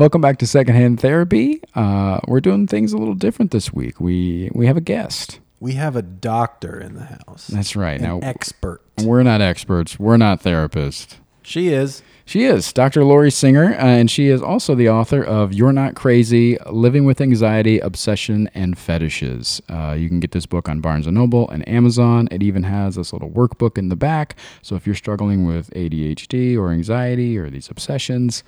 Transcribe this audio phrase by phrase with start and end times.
[0.00, 1.60] Welcome back to Secondhand Therapy.
[1.74, 4.00] Uh, we're doing things a little different this week.
[4.00, 5.40] We we have a guest.
[5.60, 7.48] We have a doctor in the house.
[7.48, 8.00] That's right.
[8.00, 8.80] An now expert.
[9.02, 9.98] we're not experts.
[9.98, 11.16] We're not therapists.
[11.42, 12.02] She is.
[12.24, 13.04] She is Dr.
[13.04, 17.20] Laurie Singer, uh, and she is also the author of "You're Not Crazy: Living with
[17.20, 21.68] Anxiety, Obsession, and Fetishes." Uh, you can get this book on Barnes and Noble and
[21.68, 22.26] Amazon.
[22.30, 24.34] It even has this little workbook in the back.
[24.62, 28.42] So if you're struggling with ADHD or anxiety or these obsessions,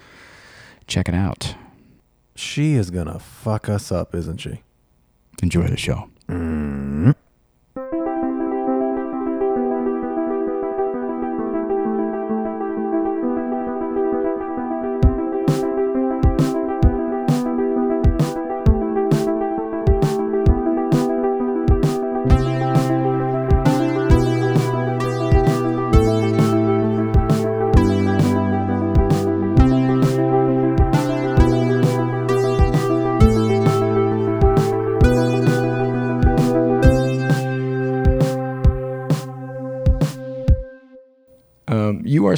[0.87, 1.55] check it out.
[2.35, 4.63] She is gonna fuck us up, isn't she?
[5.43, 6.09] Enjoy the show.
[6.29, 6.82] Um,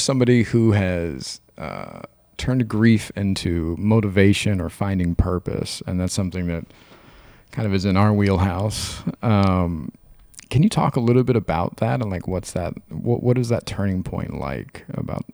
[0.05, 2.02] somebody who has uh,
[2.36, 6.66] turned grief into motivation or finding purpose, and that's something that
[7.50, 9.02] kind of is in our wheelhouse.
[9.22, 9.92] Um,
[10.50, 12.74] can you talk a little bit about that and like what's that?
[12.91, 15.24] What what is that turning point like about?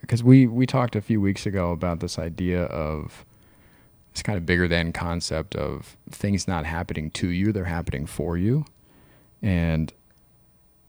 [0.00, 3.24] Because we we talked a few weeks ago about this idea of
[4.12, 8.36] this kind of bigger than concept of things not happening to you; they're happening for
[8.36, 8.64] you,
[9.40, 9.92] and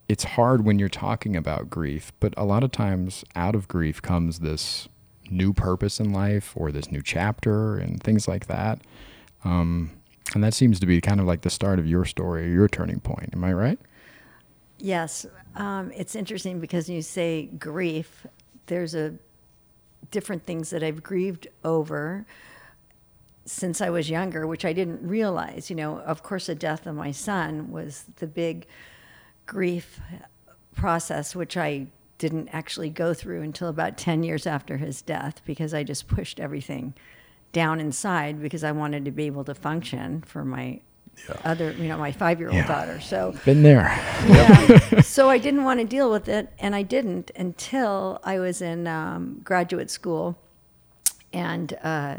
[0.10, 4.02] it's hard when you're talking about grief, but a lot of times out of grief
[4.02, 4.88] comes this
[5.30, 8.82] new purpose in life or this new chapter and things like that.
[9.44, 9.92] Um,
[10.34, 13.00] and that seems to be kind of like the start of your story, your turning
[13.00, 13.30] point.
[13.34, 13.80] Am I right?
[14.78, 18.26] Yes, um, it's interesting because you say grief.
[18.66, 19.14] There's a
[20.12, 22.26] different things that I've grieved over
[23.46, 25.70] since I was younger, which I didn't realize.
[25.70, 28.66] You know, of course, the death of my son was the big
[29.58, 30.00] grief
[30.76, 35.74] process, which I didn't actually go through until about 10 years after his death because
[35.74, 36.94] I just pushed everything
[37.52, 40.80] down inside because I wanted to be able to function for my
[41.46, 42.68] other, you know, my five year old Yeah.
[42.68, 43.00] daughter.
[43.00, 43.84] So, Been there.
[44.28, 45.02] yeah.
[45.02, 48.88] so I didn't want to deal with it, and I didn't until I was in
[48.88, 50.38] um, graduate school,
[51.32, 52.16] and uh,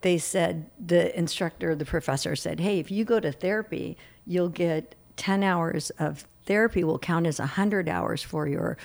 [0.00, 3.96] they said the instructor, the professor said, "Hey, if you go to therapy,
[4.26, 6.84] you'll get ten hours of therapy.
[6.84, 8.76] Will count as hundred hours for your."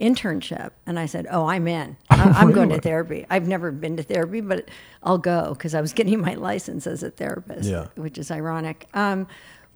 [0.00, 3.98] internship and i said oh i'm in I- i'm going to therapy i've never been
[3.98, 4.68] to therapy but
[5.02, 7.88] i'll go because i was getting my license as a therapist Yeah.
[7.96, 8.88] which is ironic.
[8.94, 9.28] Um,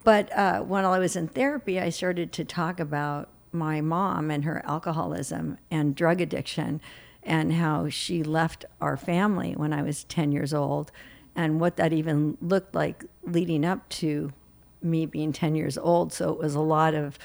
[0.04, 4.44] but uh, when I was in therapy, I started to talk about my mom and
[4.44, 6.80] her alcoholism and drug addiction
[7.22, 10.90] and how she left our family when I was 10 years old
[11.36, 14.32] and what that even looked like leading up to
[14.82, 16.12] me being 10 years old.
[16.12, 17.18] So it was a lot of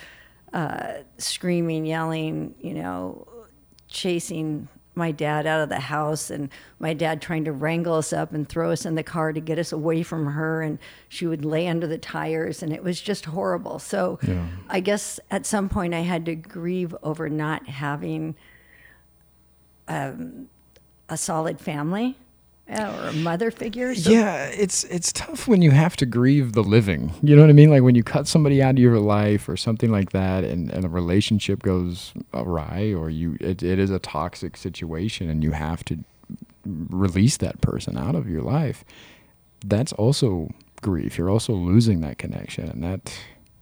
[0.54, 3.28] uh, screaming, yelling, you know,
[3.88, 8.34] chasing my dad out of the house and my dad trying to wrangle us up
[8.34, 11.46] and throw us in the car to get us away from her and she would
[11.46, 14.46] lay under the tires and it was just horrible so Yeah.
[14.68, 18.36] i guess at some point i had to grieve over not having
[19.88, 20.50] um,
[21.10, 22.18] a solid family
[22.72, 26.64] or a mother figure so Yeah, it's it's tough when you have to grieve the
[26.64, 27.14] living.
[27.22, 27.70] You know what I mean?
[27.70, 30.86] Like when you cut somebody out of your life or something like that, and, and
[30.86, 35.84] a relationship goes awry, or you it, it is a toxic situation, and you have
[35.86, 36.00] to
[36.66, 38.84] release that person out of your life.
[39.66, 40.50] That's also
[40.82, 41.18] grief.
[41.18, 43.14] You're also losing that connection, and that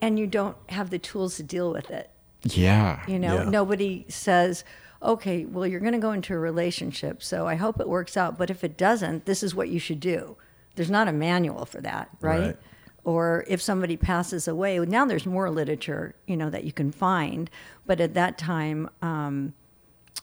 [0.02, 2.10] and you don't have the tools to deal with it
[2.44, 3.50] yeah, You know, Yeah.
[3.50, 4.64] nobody says,
[5.02, 8.38] okay, well, you're going to go into a relationship, so I hope it works out.
[8.38, 10.36] But if it doesn't, this is what you should do.
[10.76, 12.40] There's not a manual for that, right?
[12.40, 12.58] Right.
[13.06, 17.50] Or if somebody passes away, now there's more literature, you know, that you can find.
[17.86, 19.54] But at that time, um,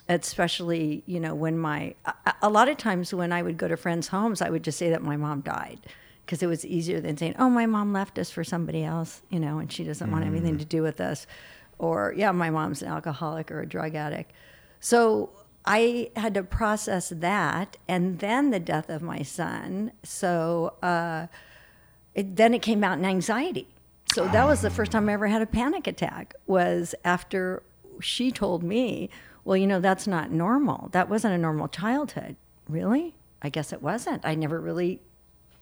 [0.07, 3.75] especially, you know, when my, a, a lot of times when I would go to
[3.75, 5.79] friends' homes, I would just say that my mom died
[6.25, 9.39] because it was easier than saying, oh, my mom left us for somebody else, you
[9.39, 11.25] know, and she doesn't want anything to do with us.
[11.79, 14.31] Or, yeah, my mom's an alcoholic or a drug addict.
[14.79, 15.31] So
[15.65, 19.91] I had to process that and then the death of my son.
[20.03, 21.27] So uh,
[22.15, 23.67] it, then it came out in anxiety.
[24.13, 27.61] So that was the first time I ever had a panic attack was after
[27.99, 29.09] she told me,
[29.43, 30.89] well, you know, that's not normal.
[30.93, 32.35] That wasn't a normal childhood.
[32.69, 33.15] Really?
[33.41, 34.25] I guess it wasn't.
[34.25, 35.01] I never really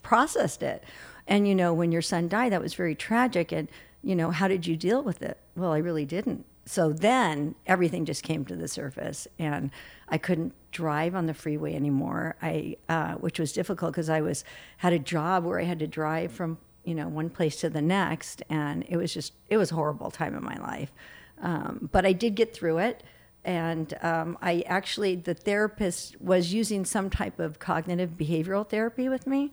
[0.03, 0.83] processed it.
[1.27, 3.51] And, you know, when your son died, that was very tragic.
[3.51, 3.67] And,
[4.03, 5.37] you know, how did you deal with it?
[5.55, 6.45] Well, I really didn't.
[6.65, 9.69] So then everything just came to the surface and
[10.09, 12.35] I couldn't drive on the freeway anymore.
[12.41, 14.43] I, uh, which was difficult because I was
[14.77, 17.81] had a job where I had to drive from you know one place to the
[17.81, 20.91] next, and it was just it was a horrible time in my life.
[21.41, 23.03] Um, but I did get through it,
[23.43, 29.27] and um, I actually the therapist was using some type of cognitive behavioral therapy with
[29.27, 29.51] me,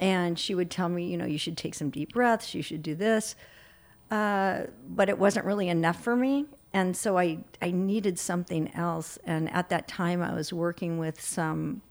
[0.00, 2.82] and she would tell me, you know, you should take some deep breaths, you should
[2.82, 3.36] do this.
[4.10, 6.46] Uh, but it wasn't really enough for me.
[6.72, 9.18] And so I, I needed something else.
[9.24, 11.82] And at that time, I was working with some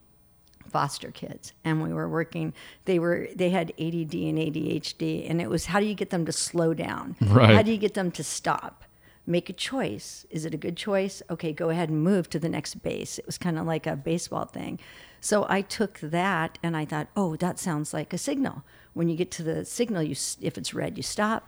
[0.69, 1.53] foster kids.
[1.63, 2.53] And we were working
[2.85, 6.25] they were they had ADD and ADHD and it was how do you get them
[6.25, 7.15] to slow down?
[7.21, 7.56] Right.
[7.56, 8.83] how do you get them to stop?
[9.25, 10.25] Make a choice.
[10.29, 11.21] Is it a good choice?
[11.29, 13.17] Okay go ahead and move to the next base.
[13.17, 14.79] It was kind of like a baseball thing.
[15.21, 18.63] So I took that and I thought oh that sounds like a signal.
[18.94, 21.47] When you get to the signal you if it's red you stop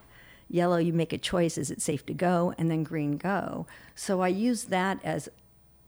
[0.50, 3.68] yellow you make a choice is it safe to go and then green go.
[3.96, 5.30] So i use that as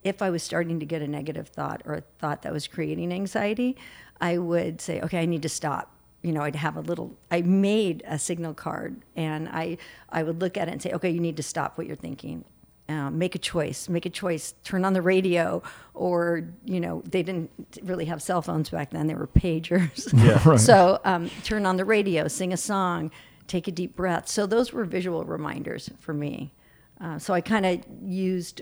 [0.03, 3.11] if i was starting to get a negative thought or a thought that was creating
[3.11, 3.75] anxiety
[4.21, 5.91] i would say okay i need to stop.
[6.21, 9.77] You know i'd have a little i made a signal card and i
[10.09, 12.43] i would look at it and say okay you need to stop what you're thinking.
[12.89, 15.61] Uh, make a choice make a choice turn on the radio
[15.93, 17.51] or you know they didn't
[17.83, 20.11] really have cell phones back then they were pagers.
[20.11, 20.55] Yeah.
[20.69, 23.11] so um, turn on the radio, sing a song,
[23.49, 24.29] take a deep breath.
[24.29, 26.53] So those were visual reminders for me.
[27.01, 28.61] Uh, so I kind of used.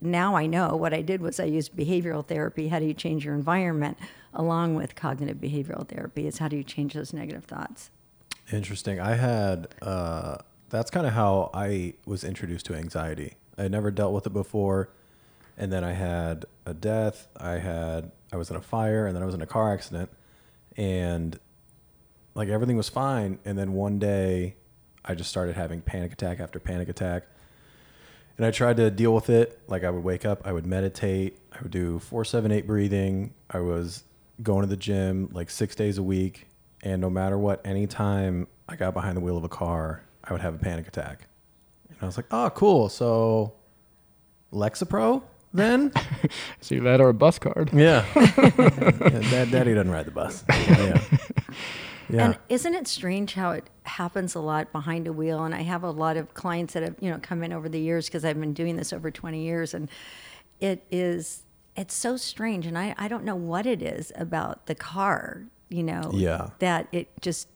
[0.00, 2.68] Now I know what I did was I used behavioral therapy.
[2.68, 3.98] How do you change your environment?
[4.34, 7.90] Along with cognitive behavioral therapy, is how do you change those negative thoughts?
[8.50, 8.98] Interesting.
[8.98, 10.38] I had uh,
[10.70, 13.34] that's kind of how I was introduced to anxiety.
[13.58, 14.88] I never dealt with it before,
[15.58, 17.28] and then I had a death.
[17.36, 20.08] I had I was in a fire, and then I was in a car accident,
[20.76, 21.38] and
[22.34, 23.38] like everything was fine.
[23.44, 24.56] And then one day,
[25.04, 27.24] I just started having panic attack after panic attack,
[28.36, 29.60] and I tried to deal with it.
[29.68, 33.34] Like I would wake up, I would meditate, I would do four, seven, eight breathing.
[33.50, 34.04] I was
[34.42, 36.46] going to the gym like six days a week,
[36.82, 40.40] and no matter what, anytime I got behind the wheel of a car, I would
[40.40, 41.26] have a panic attack.
[41.88, 42.88] And I was like, oh, cool.
[42.88, 43.54] So
[44.52, 45.92] Lexapro then?
[46.60, 47.70] See that or a bus card.
[47.72, 48.04] yeah.
[48.14, 50.44] yeah Dad, Daddy doesn't ride the bus.
[50.52, 51.00] Yeah.
[52.12, 52.24] Yeah.
[52.26, 55.42] And isn't it strange how it happens a lot behind a wheel?
[55.44, 57.80] And I have a lot of clients that have, you know, come in over the
[57.80, 59.74] years because I've been doing this over 20 years.
[59.74, 59.88] And
[60.60, 61.44] it is,
[61.76, 62.66] it's so strange.
[62.66, 66.50] And I, I don't know what it is about the car, you know, Yeah.
[66.58, 67.48] that it just,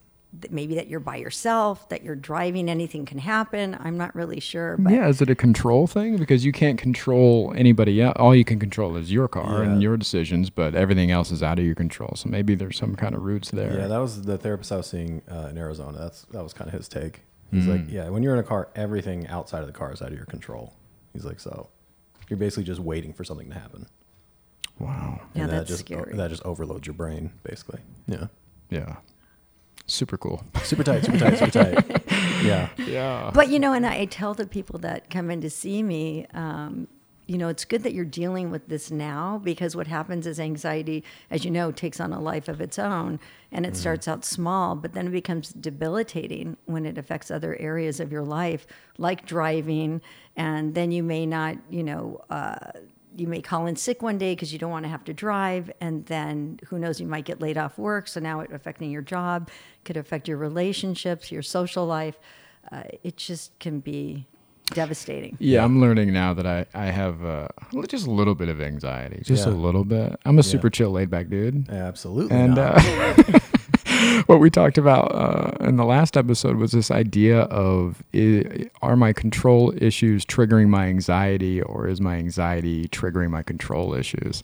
[0.49, 3.77] maybe that you're by yourself, that you're driving, anything can happen.
[3.79, 4.75] I'm not really sure.
[4.77, 6.17] But Yeah, is it a control thing?
[6.17, 8.15] Because you can't control anybody else.
[8.17, 11.59] All you can control is your car and your decisions, but everything else is out
[11.59, 12.13] of your control.
[12.15, 13.79] So maybe there's some kind of roots there.
[13.79, 15.97] Yeah, that was the therapist I was seeing uh, in Arizona.
[15.97, 17.21] That's that was kind of his take.
[17.49, 20.09] He's like, yeah, when you're in a car, everything outside of the car is out
[20.09, 20.73] of your control.
[21.13, 21.69] He's like, so
[22.27, 23.87] you're basically just waiting for something to happen.
[24.79, 25.21] wow.
[25.33, 26.13] Yeah, and that that's just scary.
[26.15, 27.79] that just overloads your brain, basically.
[28.07, 28.27] Yeah,
[28.69, 28.97] Yeah.
[29.87, 30.43] Super cool.
[30.63, 32.03] super tight, super tight, super tight.
[32.43, 33.31] Yeah, Yeah.
[33.33, 36.87] But you know, and I tell the people that come in to see me, um,
[37.25, 41.03] you know, it's good that you're dealing with this now because what happens is anxiety,
[41.31, 43.19] as you know, takes on a life of its own,
[43.51, 47.99] and it starts out small, but then it becomes debilitating when it affects other areas
[47.99, 48.65] of your life,
[48.97, 50.01] like driving,
[50.35, 52.21] and then you may not, you know.
[52.29, 52.57] Uh,
[53.17, 55.71] you may call in sick one day because you don't want to have to drive
[55.81, 59.01] and then who knows you might get laid off work so now it affecting your
[59.01, 59.49] job
[59.83, 62.19] could affect your relationships your social life
[62.71, 64.25] uh, it just can be
[64.73, 67.47] devastating Yeah, I'm learning now that I, I have uh,
[67.87, 70.19] just a little bit of anxiety, just a little bit.
[70.25, 71.69] I'm a super chill, laid back dude.
[71.69, 72.35] absolutely.
[72.35, 72.75] And not.
[72.77, 73.39] uh,
[74.27, 78.95] what we talked about uh, in the last episode was this idea of i- are
[78.95, 84.43] my control issues triggering my anxiety or is my anxiety triggering my control issues?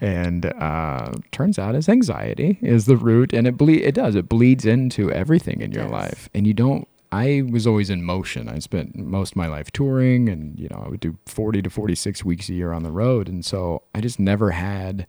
[0.00, 4.28] And uh, turns out it's anxiety is the root, and it ble- it does it
[4.28, 5.92] bleeds into everything in your Yes.
[5.92, 6.86] life, and you don't.
[7.14, 8.48] I was always in motion.
[8.48, 11.68] I spent most of my life touring, and you know I would do forty to
[11.70, 15.06] forty six weeks a year on the road, and so I just never had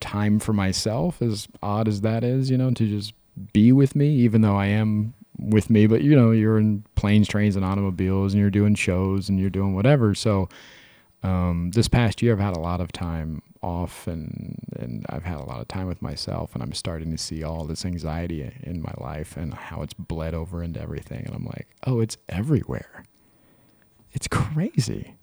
[0.00, 3.12] time for myself, as odd as that is, you know, to just
[3.52, 5.86] be with me, even though I am with me.
[5.86, 9.50] But, you know, you're in planes, trains, and automobiles, and you're doing shows and you're
[9.50, 10.14] doing whatever.
[10.14, 10.48] So,
[11.22, 15.38] um, this past year, I've had a lot of time off and, and I've had
[15.38, 18.80] a lot of time with myself, and I'm starting to see all this anxiety in
[18.80, 21.24] my life and how it's bled over into everything.
[21.26, 23.02] And I'm like, oh, it's everywhere.
[24.12, 25.16] It's crazy.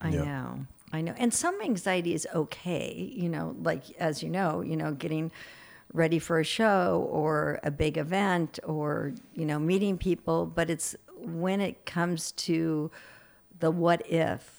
[0.00, 0.24] I Yeah.
[0.24, 0.66] know.
[0.92, 1.14] I know.
[1.16, 5.32] And some anxiety is okay, you know, like as you know, you know, getting
[5.92, 10.94] ready for a show or a big event or, you know, meeting people, but it's
[11.18, 12.90] when it comes to
[13.60, 14.58] the what if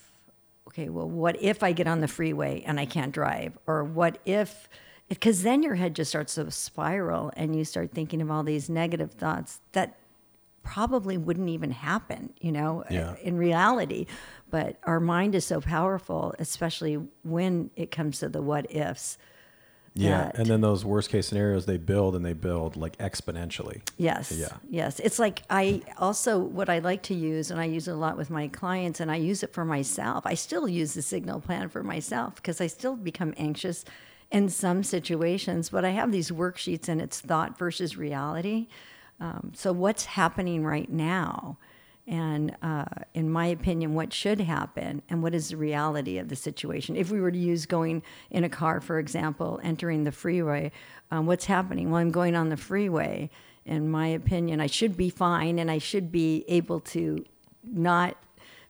[0.70, 3.56] okay, well, what if I get on the freeway and I can't drive?
[3.68, 4.68] Or what if,
[5.08, 8.70] because then your head just starts to spiral and you start thinking of all these
[8.72, 9.98] negative thoughts that
[10.63, 13.16] probably wouldn't even happen, you know, Yeah.
[13.22, 14.08] in reality.
[14.53, 19.17] But our mind is so powerful, especially when it comes to the what ifs.
[19.95, 23.81] Yeah, and then those worst case scenarios they build and they build like exponentially.
[23.98, 24.31] Yes.
[24.31, 24.50] Yeah.
[24.69, 25.00] Yes.
[25.00, 28.15] It's like I also, what I like to use, and I use it a lot
[28.15, 30.24] with my clients, and I use it for myself.
[30.27, 33.83] I still use the signal plan for myself because I still become anxious
[34.29, 38.67] in some situations, but I have these worksheets and it's thought versus reality.
[39.19, 41.57] Um, so, what's happening right now?
[42.05, 46.36] And uh, in my opinion, what should happen and what is the reality of the
[46.36, 46.98] situation?
[46.98, 50.72] If we were to use going in a car, for example, entering the freeway,
[51.12, 51.91] um, what's happening?
[51.91, 53.29] Well, I'm going on the freeway.
[53.65, 57.24] In my opinion, I should be fine and I should be able to
[57.63, 58.17] not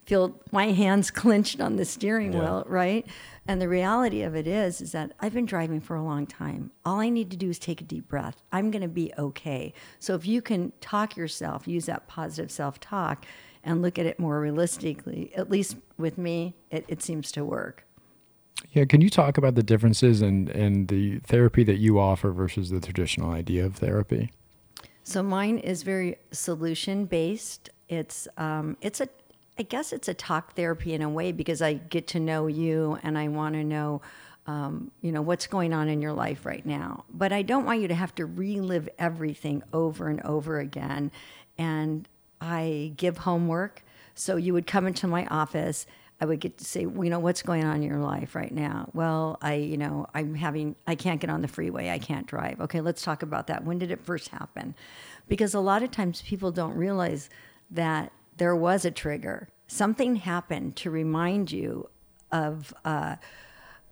[0.06, 2.40] feel my hands clenched on the steering Yeah.
[2.40, 3.06] wheel, right?
[3.48, 6.72] And the reality of it is, is that I've been driving for a long time.
[6.86, 8.42] All I need to do is take a deep breath.
[8.52, 9.74] I'm going to be okay.
[10.00, 13.26] So if you can talk yourself, use that positive self-talk,
[13.66, 17.86] and look at it more realistically, at least with me, it, it seems to work.
[18.72, 22.70] Yeah, can you talk about the differences in, in the therapy that you offer versus
[22.70, 24.32] the traditional idea of therapy?
[25.04, 27.70] So mine is very solution based.
[27.90, 29.08] It's um, it's a
[29.58, 32.98] I guess it's a talk therapy in a way because I get to know you
[33.04, 34.02] and I want to know
[34.46, 37.06] um, you know what's going on in your life right now.
[37.14, 41.12] But I don't want you to have to relive everything over and over again.
[41.58, 42.08] And
[42.42, 43.84] I give homework.
[44.16, 45.86] So you would come into my office.
[46.20, 48.90] I would get to say, you know, what's going on in your life right now?
[48.94, 51.90] Well, I, you know, I'm having, I can't get on the freeway.
[51.90, 52.62] I can't drive.
[52.62, 53.64] Okay, let's talk about that.
[53.64, 54.76] When did it first happen?
[55.28, 57.30] Because a lot of times people don't realize
[57.72, 59.50] that there was a trigger.
[59.68, 61.90] Something happened to remind you
[62.32, 63.16] of, uh,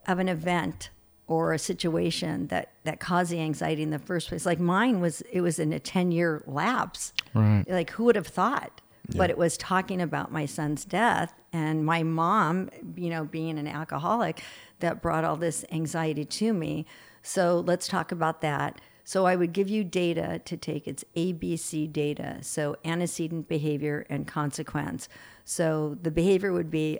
[0.07, 0.89] of an event
[1.27, 4.45] or a situation that, that caused the anxiety in the first place.
[4.45, 7.13] Like mine was, it was in a 10 year lapse.
[7.33, 7.63] Right.
[7.67, 8.81] Like who would have thought?
[9.13, 13.67] But it was talking about my son's death and my mom, you know, being an
[13.67, 14.41] alcoholic
[14.79, 16.85] that brought all this anxiety to me.
[17.21, 18.79] So let's talk about that.
[19.03, 20.87] So I would give you data to take.
[20.87, 22.39] It's ABC data.
[22.41, 25.09] So antecedent behavior and consequence.
[25.45, 26.99] So the behavior would be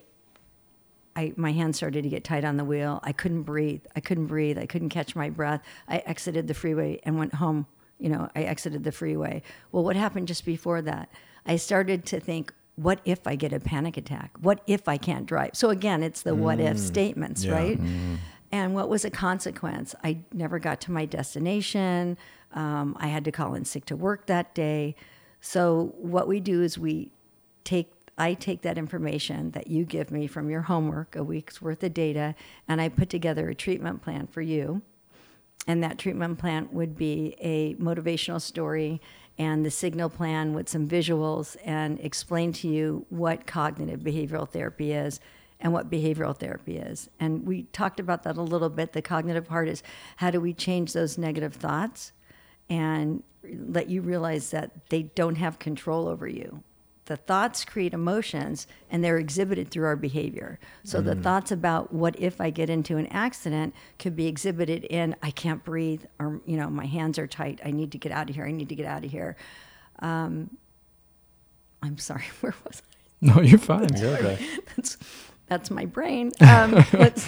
[1.16, 3.00] I, my hands started to get tight on the wheel.
[3.04, 3.84] I couldn't breathe.
[3.96, 4.58] I couldn't breathe.
[4.58, 5.62] I couldn't catch my breath.
[5.88, 7.68] I exited the freeway and went home.
[8.00, 9.44] You know, I exited the freeway.
[9.72, 11.10] Well, what happened just before that?
[11.46, 14.32] I started to think, what if I get a panic attack?
[14.40, 15.52] What if I can't drive?
[15.54, 16.80] So again, it's the what if mm.
[16.80, 17.54] statements, yeah.
[17.54, 17.78] right?
[17.78, 18.16] Mm-hmm.
[18.52, 19.96] And what was a consequence?
[20.04, 22.18] I never got to my destination.
[22.54, 24.96] Um, I had to call in sick to work that day.
[25.40, 27.12] So what we do is we
[27.64, 31.82] take I take that information that you give me from your homework, a week's worth
[31.82, 32.36] of data,
[32.68, 34.84] and I put together a treatment plan for you.
[35.66, 39.02] And that treatment plan would be a motivational story
[39.38, 44.92] and the signal plan with some visuals and explain to you what cognitive behavioral therapy
[44.92, 45.20] is
[45.62, 47.10] and what behavioral therapy is.
[47.20, 48.94] And we talked about that a little bit.
[48.94, 49.84] The cognitive part is
[50.18, 52.12] how do we change those negative thoughts
[52.70, 56.64] and let you realize that they don't have control over you.
[57.06, 60.60] The thoughts create emotions and they're exhibited through our behavior.
[60.84, 65.16] So the thoughts about what if I get into an accident could be exhibited in
[65.22, 67.60] I can't breathe or you know my hands are tight.
[67.66, 68.46] I need to get out of here.
[68.46, 69.36] I need to get out of here.
[70.00, 70.56] Um,
[71.84, 72.26] I'm sorry.
[72.40, 72.96] Where was I?
[73.22, 73.90] No, you're fine.
[73.98, 74.40] You're okay.
[74.76, 74.98] that's
[75.52, 76.32] that's my brain.
[76.40, 77.28] Um, let's,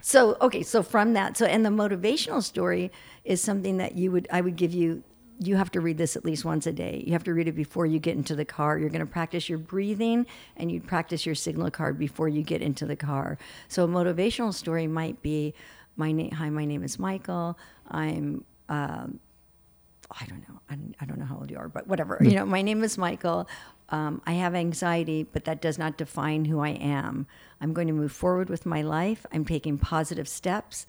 [0.00, 2.90] so okay, so from that, so and the motivational story
[3.24, 5.04] is something that you would I would give you.
[5.38, 7.02] You have to read this at least once a day.
[7.06, 8.78] You have to read it before you get into the car.
[8.78, 10.26] You're going to practice your breathing
[10.56, 13.38] and you'd practice your signal card before you get into the car.
[13.66, 15.54] So a motivational story might be,
[15.96, 16.30] my name.
[16.32, 17.58] Hi, my name is Michael.
[17.90, 19.18] I'm um,
[20.20, 20.60] I don't know.
[20.68, 22.18] I don't, I don't know how old you are, but whatever.
[22.20, 23.48] You know, my name is Michael.
[23.88, 27.26] Um, I have anxiety, but that does not define who I am.
[27.62, 29.24] I'm going to move forward with my life.
[29.32, 30.84] I'm taking positive steps.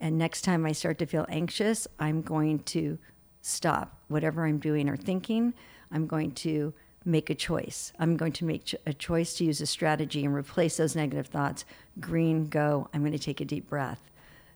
[0.00, 2.96] And next time I start to feel anxious, I'm going to
[3.40, 5.52] stop whatever I'm doing or thinking.
[5.90, 6.72] I'm going to
[7.04, 7.92] make a choice.
[7.98, 11.64] I'm going to make a choice to use a strategy and replace those negative thoughts.
[11.98, 12.88] Green, go.
[12.94, 14.08] I'm going to take a deep breath.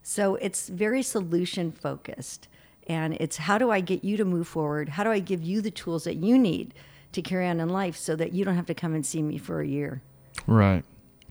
[0.05, 2.47] So it's very solution focused.
[2.87, 4.91] And it's how do I get you to move forward?
[4.91, 6.75] How do I give you the tools that you need
[7.11, 9.37] to carry on in life so that you don't have to come and see me
[9.37, 10.01] for a year?
[10.47, 10.85] Right.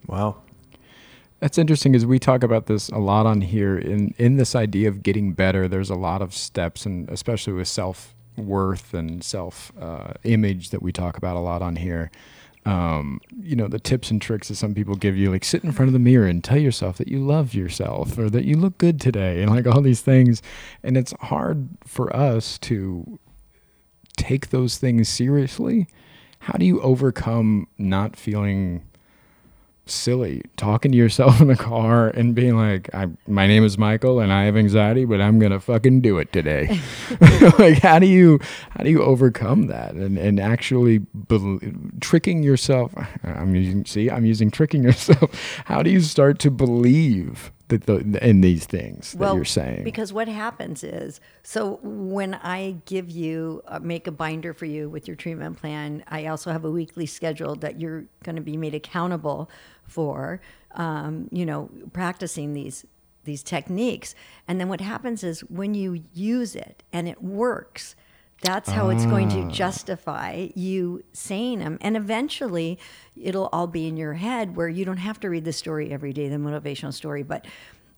[0.07, 0.37] Wow.
[1.39, 4.89] That's interesting because we talk about this a lot on here in in this idea
[4.89, 5.67] of getting better.
[5.67, 10.81] There's a lot of steps, and especially with self worth and self uh, image that
[10.81, 12.11] we talk about a lot on here.
[12.65, 15.71] um, you know, the tips and tricks that some people give you, like sit in
[15.71, 18.77] front of the mirror and tell yourself that you love yourself or that you look
[18.79, 20.41] good today, and like all these things.
[20.83, 23.19] And it's hard for us to
[24.17, 25.87] take those things seriously.
[26.39, 28.83] How do you overcome not feeling
[29.85, 34.19] silly talking to yourself in the car and being like I my name is Michael
[34.19, 36.79] and I have anxiety but I'm to fucking do it today.
[37.59, 38.39] like how do you
[38.71, 41.59] how do you overcome that and and actually bel
[42.01, 45.31] tricking yourself I'm using see I'm using tricking yourself.
[45.65, 49.83] How do you start to believe that the, in these things that you're saying?
[49.83, 54.89] Because what happens is, so when I give you, uh, make a binder for you
[54.89, 58.57] with your treatment plan, I also have a weekly schedule that you're going to be
[58.57, 59.49] made accountable
[59.87, 60.41] for,
[60.75, 62.85] um, you know, practicing these
[63.23, 64.13] these techniques.
[64.47, 67.95] And then what happens is when you use it and it works,
[68.45, 71.77] that's how it's going to justify you saying them.
[71.81, 72.77] And eventually
[73.19, 76.13] it'll all be in your head where you don't have to read the story every
[76.13, 77.45] day, the motivational story, but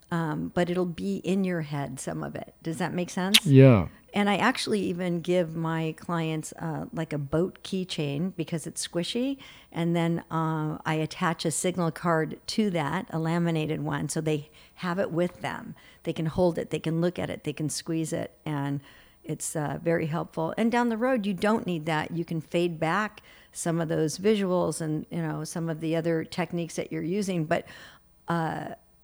[0.10, 2.54] um, but it'll be in your head, some of it.
[2.64, 3.46] Does that make sense?
[3.46, 3.88] yeah.
[4.14, 9.38] And I actually even give my clients uh, like a boat keychain because it's squishy.
[9.72, 14.50] And then uh, I attach a signal card to that, a laminated one, so they
[14.76, 15.76] have it with them.
[16.04, 18.80] They can hold it, they can look at it, they can squeeze it, and
[19.28, 20.54] it's uh, very helpful.
[20.58, 22.12] And down the road, you don't need that.
[22.12, 26.24] You can fade back some of those visuals and you know some of the other
[26.24, 27.66] techniques that you're using, but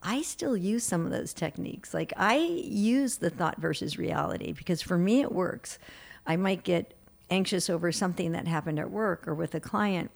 [0.03, 1.93] I still use some of those techniques.
[1.93, 5.79] Like I use the thought versus reality because for me it works.
[6.27, 6.93] I might get
[7.29, 10.11] anxious over something that happened at work or with a client.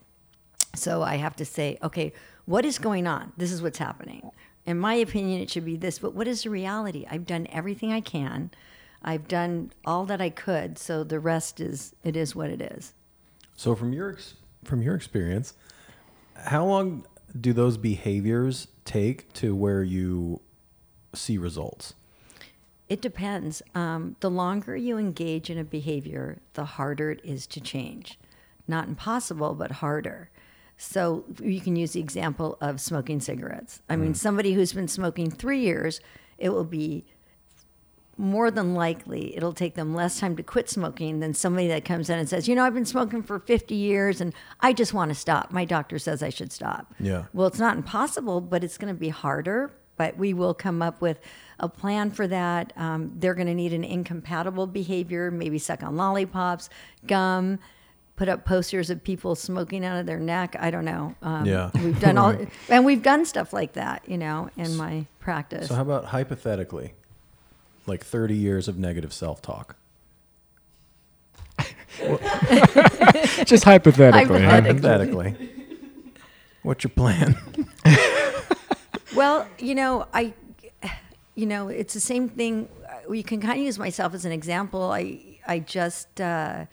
[0.75, 2.13] So I have to say, okay,
[2.45, 3.31] what is going on?
[3.37, 4.29] This is what's happening.
[4.65, 7.07] In my opinion, it should be this, but what is the reality?
[7.09, 8.51] I've done everything I can.
[9.03, 10.77] I've done all that I could.
[10.77, 12.93] So the rest is, it is what it is.
[13.55, 14.17] So from your
[14.63, 15.53] from your experience,
[16.35, 17.05] how long
[17.39, 20.41] do those behaviors take to where you
[21.13, 21.93] see results?
[22.89, 23.61] It depends.
[23.75, 28.19] Um, the longer you engage in a behavior, the harder it is to change.
[28.67, 30.29] Not impossible, but harder.
[30.77, 33.81] So you can use the example of smoking cigarettes.
[33.89, 35.99] I mean, somebody who's been smoking three years,
[36.37, 37.03] it will be
[38.17, 42.09] more than likely it'll take them less time to quit smoking than somebody that comes
[42.09, 45.09] in and says, you know, I've been smoking for 50 years and I just want
[45.09, 45.51] to stop.
[45.51, 46.93] My doctor says I should stop.
[46.99, 47.25] Yeah.
[47.33, 49.71] Well, it's not impossible, but it's going to be harder.
[49.97, 51.19] But we will come up with
[51.59, 52.71] a plan for that.
[52.75, 56.69] Um, they're going to need an incompatible behavior, maybe suck on lollipops,
[57.07, 57.57] gum,
[58.15, 60.55] put up posters of people smoking out of their neck.
[60.59, 61.15] I don't know.
[61.23, 61.71] Um, Yeah.
[61.75, 62.35] We've done all,
[62.69, 65.67] and we've done stuff like that, you know, in my practice.
[65.69, 66.93] So how about hypothetically,
[67.87, 69.75] like 30 years of negative self-talk?
[73.45, 74.43] Just hypothetically.
[74.43, 75.29] Hypothetically.
[75.31, 75.49] Hypothetically.
[76.63, 77.37] What's your plan?
[79.15, 80.33] Well, you know, I,
[81.33, 82.69] you know, it's the same thing.
[82.87, 84.91] uh, You can kind of use myself as an example.
[84.91, 86.65] I, I just, uh,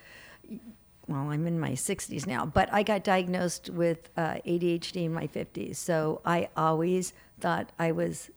[1.08, 5.26] well, I'm in my 60s now, but I got diagnosed with uh, ADHD in my
[5.26, 5.76] 50s.
[5.76, 8.30] So I always thought I was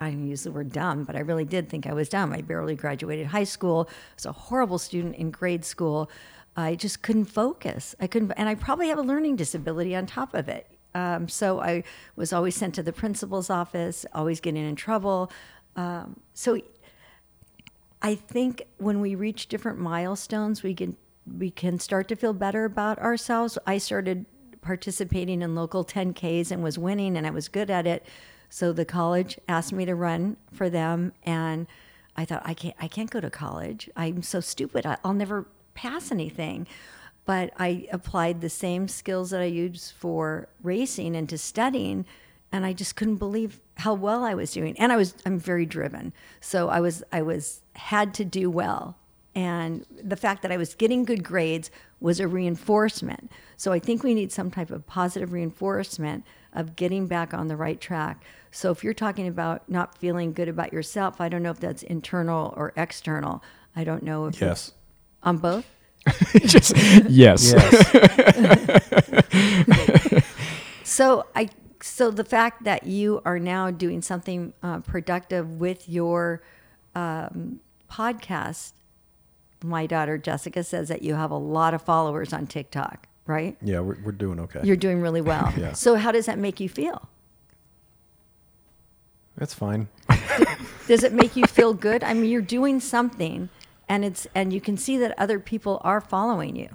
[0.00, 2.32] I didn't use the word dumb, but I really did think I was dumb.
[2.32, 3.88] I barely graduated high school.
[3.88, 6.10] I was a horrible student in grade school.
[6.56, 7.94] I just couldn't focus.
[8.00, 10.66] I couldn't, and I probably have a learning disability on top of it.
[10.94, 11.82] Um, so I
[12.16, 15.32] was always sent to the principal's office, always getting in trouble.
[15.76, 16.60] Um, so
[18.00, 20.96] I think when we reach different milestones, we can
[21.38, 23.56] we can start to feel better about ourselves.
[23.66, 24.26] I started
[24.60, 28.04] participating in local 10Ks and was winning, and I was good at it.
[28.54, 31.66] So the college asked me to run for them, and
[32.16, 33.90] I thought I can't I can't go to college.
[33.96, 34.86] I'm so stupid.
[34.86, 36.68] I, I'll never pass anything.
[37.24, 42.06] But I applied the same skills that I used for racing into studying,
[42.52, 44.78] and I just couldn't believe how well I was doing.
[44.78, 48.96] And I was I'm very driven, so I was I was had to do well.
[49.34, 53.32] And the fact that I was getting good grades was a reinforcement.
[53.56, 57.56] So I think we need some type of positive reinforcement of getting back on the
[57.56, 58.22] right track.
[58.54, 61.82] So if you're talking about not feeling good about yourself, I don't know if that's
[61.82, 63.42] internal or external.
[63.74, 64.68] I don't know if Yes.
[64.68, 64.72] it's
[65.24, 65.66] on both.
[66.46, 66.76] Just
[67.08, 67.52] yes.
[67.52, 67.84] Yes.
[70.86, 71.48] So I
[71.80, 76.42] so the fact that you are now doing something uh, productive with your
[76.94, 78.72] um, podcast,
[79.64, 83.56] my daughter Jessica says that you have a lot of followers on TikTok, right?
[83.62, 84.60] yeah, we're, we're doing okay.
[84.62, 85.52] You're doing really well.
[85.58, 85.72] Yeah.
[85.72, 87.08] So how does that make you feel?
[89.36, 89.88] That's fine.
[90.86, 92.04] Does it make you feel good?
[92.04, 93.48] I mean, you're doing something,
[93.88, 96.68] and it's and you can see that other people are following you.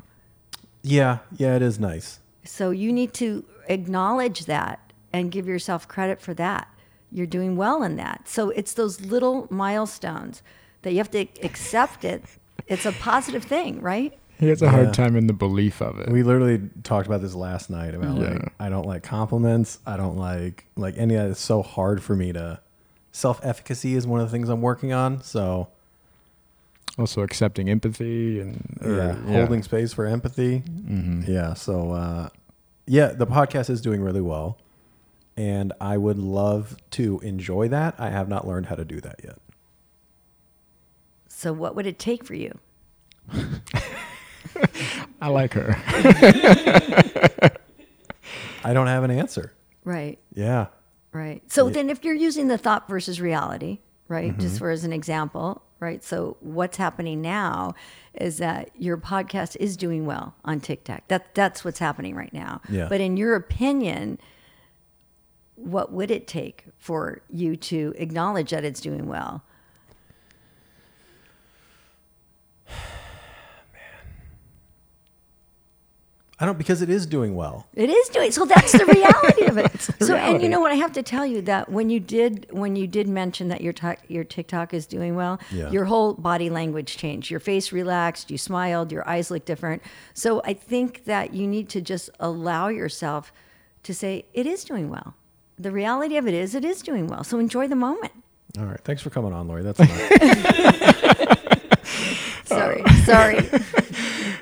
[0.81, 2.19] Yeah, yeah, it is nice.
[2.43, 4.79] So you need to acknowledge that
[5.13, 6.67] and give yourself credit for that.
[7.11, 8.27] You're doing well in that.
[8.27, 10.41] So it's those little milestones
[10.81, 12.23] that you have to accept it.
[12.67, 14.18] It's a positive thing, right?
[14.39, 14.71] He has a Yeah.
[14.71, 16.09] hard time in the belief of it.
[16.09, 18.29] We literally talked about this last night about Yeah.
[18.29, 19.79] like I don't like compliments.
[19.85, 22.59] I don't like like any of it's so hard for me to
[23.11, 25.21] self efficacy is one of the things I'm working on.
[25.23, 25.67] So
[26.97, 30.61] also accepting empathy and or- yeah, holding space for empathy.
[30.61, 31.27] Mhm.
[31.27, 31.53] Yeah.
[31.53, 32.29] So uh,
[32.87, 34.57] yeah, the podcast is doing really well,
[35.35, 37.93] and I would love to enjoy that.
[37.99, 39.37] I have not learned how to do that yet.
[41.27, 42.57] So what would it take for you?
[45.21, 45.75] I like her.
[48.63, 49.53] I don't have an answer.
[49.83, 50.19] Right.
[50.33, 50.67] Yeah.
[51.11, 51.41] Right.
[51.51, 51.73] So Yeah.
[51.73, 54.41] then if you're using the thought versus reality, right, Mm-hmm.
[54.41, 56.03] just for as an example, right?
[56.03, 57.73] So what's happening now
[58.13, 61.07] is that your podcast is doing well on TikTok.
[61.07, 62.61] That that's what's happening right now.
[62.69, 62.87] Yeah.
[62.89, 64.19] But in your opinion,
[65.55, 69.43] what would it take for you to acknowledge that it's doing well?
[76.41, 77.67] I don't because it is doing well.
[77.75, 78.45] It is doing so.
[78.45, 79.89] That's the reality of it.
[80.05, 80.71] So, and you know what?
[80.71, 83.73] I have to tell you that when you did when you did mention that your
[83.73, 85.69] tic- your TikTok is doing well, Yeah.
[85.71, 87.29] your whole body language changed.
[87.29, 88.31] Your face relaxed.
[88.31, 88.91] You smiled.
[88.91, 89.81] Your eyes looked different.
[90.13, 93.33] So, I think that you need to just allow yourself
[93.83, 95.15] to say it is doing well.
[95.57, 97.23] The reality of it is, it is doing well.
[97.25, 98.13] So enjoy the moment.
[98.57, 98.79] All right.
[98.83, 99.63] Thanks for coming on, Laurie.
[99.63, 99.79] That's
[102.45, 102.83] sorry.
[103.03, 103.41] Sorry,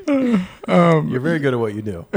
[0.08, 0.48] sorry.
[1.10, 2.06] You're very good at what you do.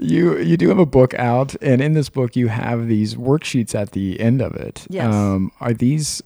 [0.00, 3.74] You you do have a book out, and in this book you have these worksheets
[3.74, 4.86] at the end of it.
[4.88, 5.12] Yes.
[5.12, 6.22] Um, are these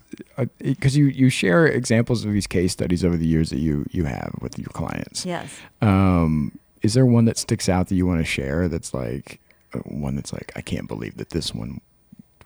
[0.58, 4.04] because you you share examples of these case studies over the years that you you
[4.04, 5.24] have with your clients?
[5.24, 5.58] Yes.
[5.80, 8.68] Um, is there one that sticks out that you want to share?
[8.68, 9.40] That's like
[9.72, 11.80] uh, one that's like I can't believe that this one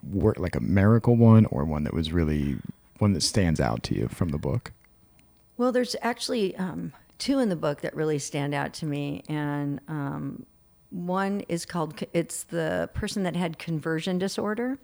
[0.08, 2.56] worked, like a miracle one, or one that was really
[2.98, 4.72] one that stands out to you from the book.
[5.56, 9.80] Well, there's actually um, two in the book that really stand out to me, and
[9.88, 10.46] um,
[10.90, 14.78] one is called it's the person that had conversion disorder,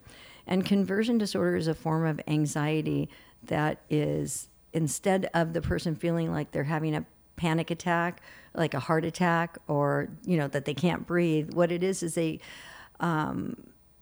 [0.46, 3.08] and conversion disorder is a form of anxiety
[3.44, 7.04] that is instead of the person feeling like they're having a
[7.36, 8.22] panic attack,
[8.54, 11.52] like a heart attack, or you know that they can't breathe.
[11.54, 12.40] What it is is they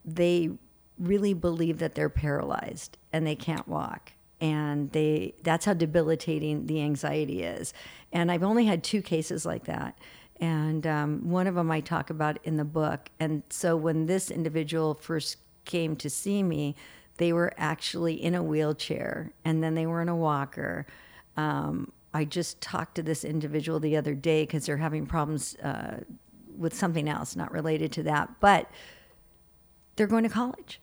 [0.04, 0.50] they
[0.98, 6.82] really believe that they're paralyzed and they can't walk and they that's how debilitating the
[6.82, 7.72] anxiety is.
[8.12, 9.98] And i've only had two cases like that.
[10.40, 13.10] And um, one of them i talk about in the book.
[13.20, 16.74] And so when this individual first came to see me
[17.18, 20.86] they were actually in a wheelchair and then they were in a walker.
[21.36, 26.00] Um, i just talked to this individual the other day because they're having problems uh,
[26.56, 28.28] with something else not related to that.
[28.40, 28.70] But
[29.96, 30.80] they're going to college.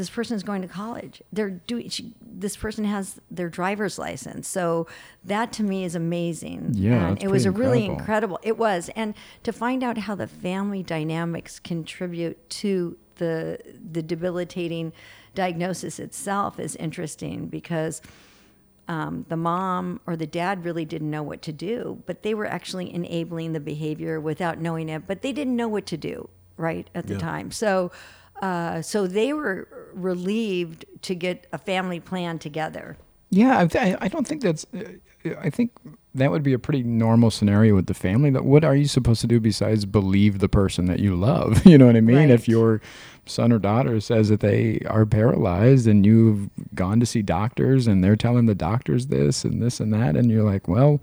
[0.00, 1.20] This person is going to college.
[1.30, 1.90] They're doing.
[1.90, 4.48] She, this person has their driver's license.
[4.48, 4.86] So
[5.24, 6.70] that to me is amazing.
[6.74, 8.36] Yeah, and it was a pretty really incredible.
[8.36, 8.40] incredible.
[8.42, 13.58] It was, and to find out how the family dynamics contribute to the
[13.92, 14.92] the debilitating
[15.34, 18.00] diagnosis itself is interesting because
[18.88, 22.46] um, the mom or the dad really didn't know what to do, but they were
[22.46, 26.88] actually enabling the behavior without knowing it, but they didn't know what to do right
[26.94, 27.20] at the Yeah.
[27.20, 27.50] time.
[27.50, 27.92] So,
[28.40, 32.96] uh, so they were relieved to get a family plan together.
[33.30, 34.66] Yeah, I, th- I don't think that's.
[34.74, 34.84] uh,
[35.38, 35.72] I think
[36.14, 38.30] that would be a pretty normal scenario with the family.
[38.30, 41.64] That what are you supposed to do besides believe the person that you love?
[41.70, 42.16] You know what I mean?
[42.16, 42.30] Right.
[42.30, 42.80] If your
[43.26, 48.02] son or daughter says that they are paralyzed and you've gone to see doctors and
[48.02, 51.00] they're telling the doctors this and this and that, and you're like, well,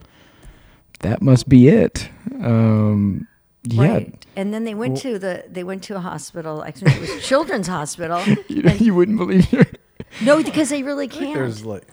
[0.99, 2.09] that must be it.
[2.43, 3.27] Um,
[3.63, 4.25] yeah, Right.
[4.35, 6.61] And then they went to the they went to a hospital.
[6.61, 8.21] I think it was Children's Hospital.
[8.47, 9.65] you, you wouldn't believe your.
[10.23, 11.33] No, because they really can't.
[11.35, 11.83] there's like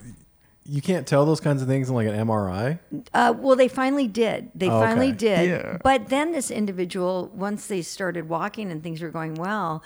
[0.66, 2.78] you can't tell those kinds of things in like an MRI.
[3.12, 4.50] Uh, well, they finally did.
[4.54, 5.16] They Oh, finally okay.
[5.16, 5.48] did.
[5.50, 5.78] Yeah.
[5.82, 9.82] But then this individual, once they started walking and things were going well,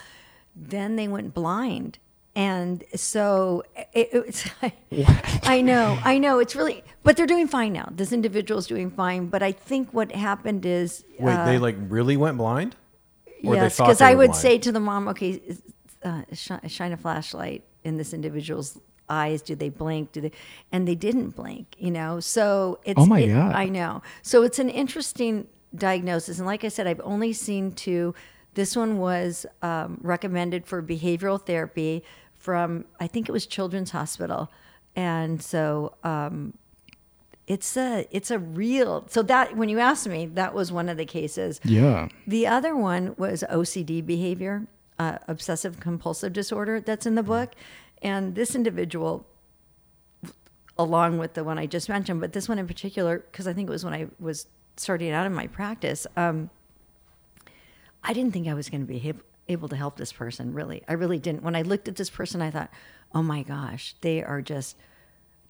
[0.54, 1.98] then they went blind.
[2.38, 4.48] And so it, it's,
[5.42, 6.38] I know, I know.
[6.38, 7.88] It's really, but they're doing fine now.
[7.90, 9.26] This individual's doing fine.
[9.26, 12.76] But I think what happened is, Wait, uh, they like really went blind?
[13.42, 14.40] Or yes, because I would blind?
[14.40, 15.42] say to the mom, okay,
[16.04, 19.42] uh, shine, shine a flashlight in this individual's eyes.
[19.42, 20.12] Do they blink?
[20.12, 20.32] Do they?
[20.70, 21.74] And they didn't blink.
[21.76, 23.00] You know, so it's.
[23.00, 23.52] Oh my it- God.
[23.56, 24.00] I know.
[24.22, 28.14] So it's an interesting diagnosis, and like I said, I've only seen two.
[28.54, 32.04] This one was um, recommended for behavioral therapy
[32.48, 34.50] from I think it was Children's Hospital,
[34.96, 36.54] and so um,
[37.46, 39.04] it's a it's a real.
[39.10, 41.60] So that when you asked me, that was one of the cases.
[41.62, 42.08] Yeah.
[42.26, 44.66] The other one was OCD behavior,
[44.98, 47.52] uh, obsessive compulsive disorder, that's in the book.
[48.00, 49.26] And this individual,
[50.78, 53.68] along with the one I just mentioned, but this one in particular, because I think
[53.68, 54.46] it was when I was
[54.78, 56.48] starting out in my practice, um,
[58.02, 59.14] I didn't think I was going to be
[59.48, 60.82] able, to help this person, really.
[60.88, 61.42] I really didn't.
[61.42, 62.70] When I looked at this person, I thought,
[63.14, 64.76] oh my gosh, they are just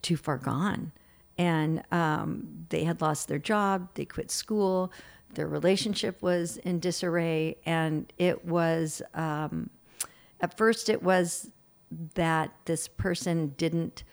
[0.02, 0.92] too far gone.
[1.36, 4.92] And um, they had lost their job, they quit school,
[5.34, 7.56] their relationship was in disarray.
[7.64, 9.70] And it was, um,
[10.40, 11.50] at first, it was
[12.14, 14.04] that this person didn't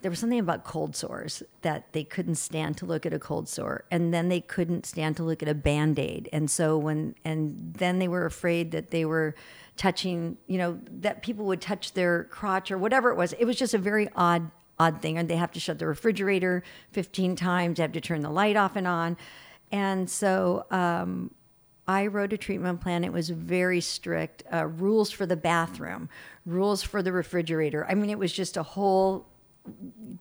[0.00, 3.48] there was something about cold sores that they couldn't stand to look at a cold
[3.48, 7.74] sore and then they couldn't stand to look at a band-aid and so when and
[7.78, 9.34] then they were afraid that they were
[9.76, 13.56] touching you know that people would touch their crotch or whatever it was it was
[13.56, 17.76] just a very odd odd thing and they have to shut the refrigerator 15 times
[17.76, 19.16] they have to turn the light off and on
[19.70, 21.30] and so um,
[21.88, 23.04] I wrote a treatment plan.
[23.04, 24.44] It was very strict.
[24.52, 26.08] Uh, rules for the bathroom,
[26.46, 27.86] rules for the refrigerator.
[27.88, 29.26] I mean, it was just a whole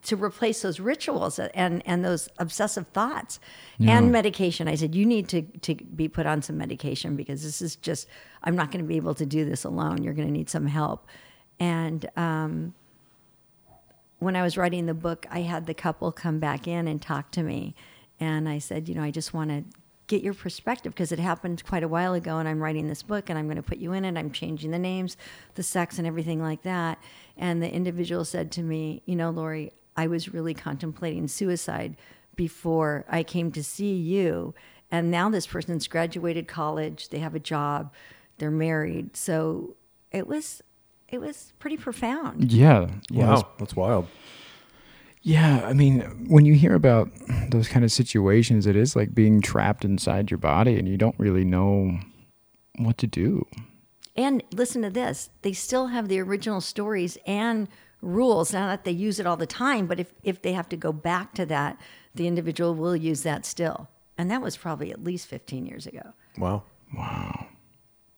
[0.03, 3.39] to replace those rituals and and those obsessive thoughts
[3.79, 4.67] and medication.
[4.67, 8.07] I said you need to to be put on some medication because this is just
[8.43, 10.03] I'm not going to be able to do this alone.
[10.03, 11.07] You're going to need some help.
[11.59, 12.73] And um,
[14.19, 17.31] when I was writing the book, I had the couple come back in and talk
[17.31, 17.75] to me,
[18.19, 19.63] and I said, you know, I just want to
[20.11, 23.29] get your perspective because it happened quite a while ago and I'm writing this book
[23.29, 24.17] and I'm going to put you in it.
[24.17, 25.15] I'm changing the names,
[25.55, 27.01] the sex, and everything like that.
[27.41, 31.97] And the individual said to me, You know, Laurie, I was really contemplating suicide
[32.35, 34.53] before I came to see you.
[34.91, 37.91] And now this person's graduated college, they have a job,
[38.37, 39.17] they're married.
[39.17, 39.75] So
[40.11, 40.61] it was.
[41.09, 42.53] It was pretty profound.
[42.53, 42.87] Yeah.
[43.09, 44.07] yeah Wow, that's- that's wild.
[45.23, 45.99] Yeah, I mean,
[46.29, 47.11] when you hear about
[47.49, 51.19] those kind of situations, it is like being trapped inside your body and you don't
[51.19, 51.99] really know
[52.77, 53.45] what to do.
[54.15, 57.67] And listen to this they still have the original stories and
[58.01, 58.53] rules.
[58.53, 60.91] Now that they use it all the time, but if, if they have to go
[60.91, 61.79] back to that,
[62.15, 63.89] the individual will use that still.
[64.17, 66.13] And that was probably at least 15 years ago.
[66.37, 66.63] Wow.
[66.95, 67.47] Wow.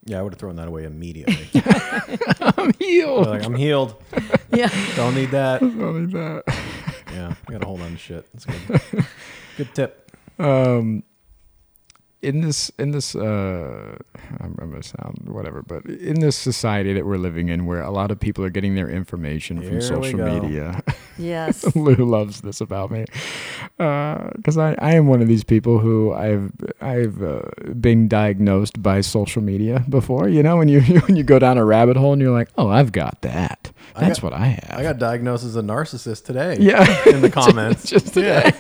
[0.06, 1.50] Yeah, I would have thrown that away immediately.
[2.58, 3.28] I'm healed.
[3.28, 3.96] like, I'm healed.
[4.54, 4.70] Yeah.
[4.96, 5.64] Don't need that.
[5.64, 6.44] Only that.
[7.12, 8.32] Yeah, I gotta hold on to shit.
[8.32, 9.06] That's good.
[9.58, 10.12] good tip.
[10.38, 11.02] Um,
[12.24, 13.96] in this, in this, uh,
[14.40, 17.92] I'm, I'm gonna sound whatever, but in this society that we're living in, where a
[17.92, 20.82] lot of people are getting their information Here from social media,
[21.18, 21.76] Yes.
[21.76, 23.06] Lou loves this about me
[23.78, 27.42] because I, I am one of these people who I've I've uh,
[27.80, 30.28] been diagnosed by social media before.
[30.28, 32.70] You know, when you when you go down a rabbit hole and you're like, oh,
[32.70, 33.72] I've got that.
[33.96, 34.80] I got- what I have.
[34.80, 36.58] I got diagnosed as a narcissist today.
[36.60, 37.88] yeah, In the comments.
[37.90, 38.52] just today.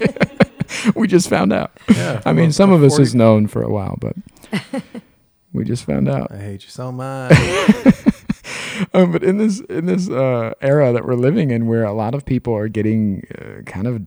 [0.95, 1.71] we just found out.
[1.89, 2.21] Yeah.
[2.25, 4.15] I mean, some of us 40 is known for a while, but
[5.53, 6.31] we just found out.
[6.31, 7.31] I hate you so much.
[8.93, 12.15] um, but in this in this uh, era that we're living in, where a lot
[12.15, 14.01] of people are getting uh, kind of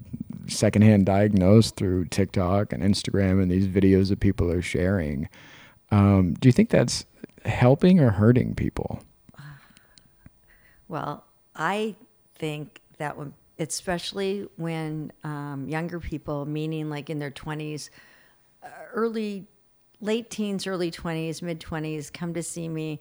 [0.48, 5.28] secondhand diagnosed through TikTok and Instagram and these videos that people are sharing,
[5.90, 7.04] um, do you think that's
[7.44, 9.00] helping or hurting people?
[10.88, 11.24] Well,
[11.56, 11.96] I
[12.36, 17.90] think that when, especially when um, younger people, meaning like in their 20s,
[18.62, 19.46] uh, early,
[20.00, 23.00] late teens, early 20s, mid 20s, come to see me,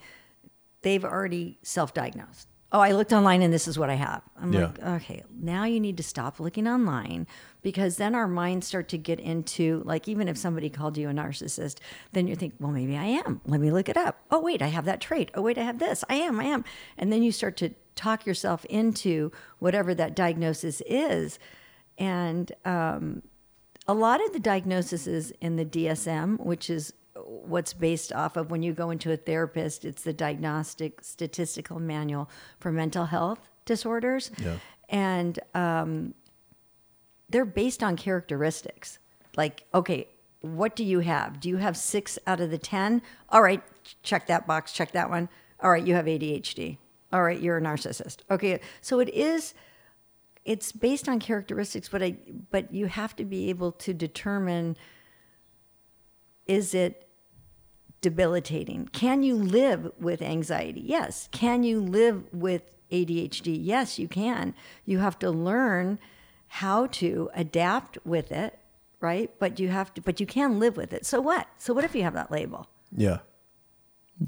[0.81, 2.47] they've already self diagnosed.
[2.71, 4.21] Oh, I looked online and this is what I have.
[4.37, 4.65] I'm Yeah.
[4.65, 7.27] like, okay, now you need to stop looking online
[7.65, 11.12] because then our minds start to get into like, even if somebody called you a
[11.12, 11.80] narcissist,
[12.12, 13.41] then you think, well, maybe I am.
[13.47, 14.19] Let me look it up.
[14.30, 15.32] Oh, wait, I have that trait.
[15.34, 16.04] Oh, wait, I have this.
[16.08, 16.63] I am, I am.
[16.95, 21.39] And then you start to talk yourself into whatever that diagnosis is.
[21.97, 23.23] And um,
[23.88, 28.62] a lot of the diagnoses in the DSM, which is what's based off of when
[28.62, 34.30] you go into a therapist, it's the Diagnostic Statistical Manual for Mental Health Disorders.
[34.38, 34.58] Yeah.
[34.88, 36.13] And um,
[37.29, 38.99] they're based on characteristics.
[39.35, 40.07] Like, okay,
[40.41, 41.39] what do you have?
[41.39, 43.01] Do you have six out of the 10?
[43.29, 43.63] All right,
[44.03, 45.29] check that box, check that one.
[45.61, 46.77] All right, you have ADHD.
[47.11, 48.17] All right, you're a narcissist.
[48.29, 49.53] Okay, so it is
[50.43, 52.17] it's based on characteristics, but I
[52.51, 54.77] but you have to be able to determine
[56.45, 57.07] is it
[58.01, 58.88] debilitating?
[58.93, 60.81] Can you live with anxiety?
[60.81, 61.27] Yes.
[61.31, 62.61] Can you live with
[62.91, 63.57] ADHD?
[63.59, 64.53] Yes, you can.
[64.85, 65.97] You have to learn
[66.55, 68.57] how to adapt with it,
[69.01, 69.29] right?
[69.39, 71.05] But you have to but you can live with it.
[71.05, 71.47] So what?
[71.57, 72.67] So what if you have that label?
[72.95, 73.19] yeah.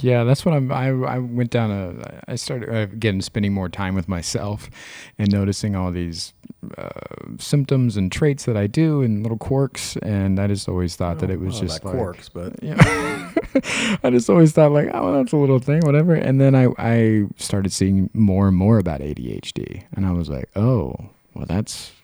[0.01, 0.69] Yeah, that's what I'm.
[0.69, 2.19] I I went down a.
[2.27, 4.69] I started uh, again spending more time with myself,
[5.17, 6.33] and noticing all these
[6.77, 6.89] uh,
[7.37, 11.29] symptoms and traits that I do and little quirks, and I just always thought that
[11.29, 12.75] it was just like, quirks, but yeah.
[14.03, 16.15] I just always thought like, oh, that's a little thing, whatever.
[16.15, 20.49] And then I I started seeing more and more about ADHD, and I was like,
[20.57, 20.97] oh,
[21.33, 21.96] well, that's that,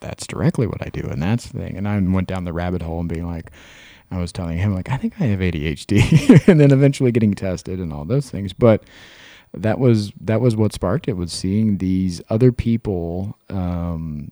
[0.00, 1.76] that's directly what I do, and that's the thing.
[1.76, 3.50] And I went down the rabbit hole and being like,
[4.10, 7.78] I was telling him like, I think I have ADHD, and then eventually getting tested
[7.78, 8.52] and all those things.
[8.52, 8.84] But
[9.54, 14.30] that was that was what sparked it was seeing these other people um,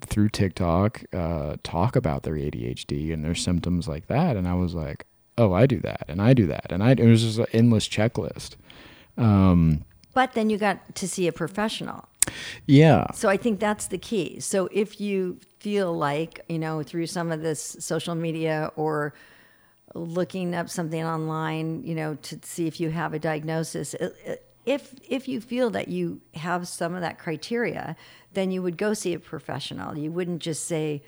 [0.00, 4.74] through TikTok uh, talk about their ADHD and their symptoms like that, and I was
[4.74, 5.06] like,
[5.36, 7.88] oh, I do that, and I do that, and I it was just an endless
[7.88, 8.56] checklist.
[9.16, 9.84] Um,
[10.14, 12.07] But then you got to see a professional.
[12.66, 14.40] Yeah, So I think that's the key.
[14.40, 19.14] So if you feel like, you know, through some of this social media or
[19.94, 23.94] looking up something online, you know, to see if you have a diagnosis,
[24.66, 27.96] if if you feel that you have some of that criteria,
[28.34, 29.96] then you would go see a professional.
[29.96, 31.02] You wouldn't just say,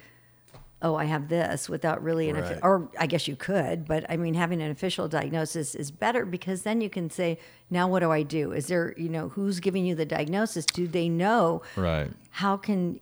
[0.83, 2.61] "Oh, I have this," without really an offi- Right.
[2.63, 6.63] or I guess you could, but I mean, having an official diagnosis is better because
[6.63, 7.39] then you can say,
[7.71, 8.53] "Now, what do I do?
[8.53, 10.65] Is there, you know, who's giving you the diagnosis?
[10.67, 12.11] Do they know right.
[12.31, 13.01] how can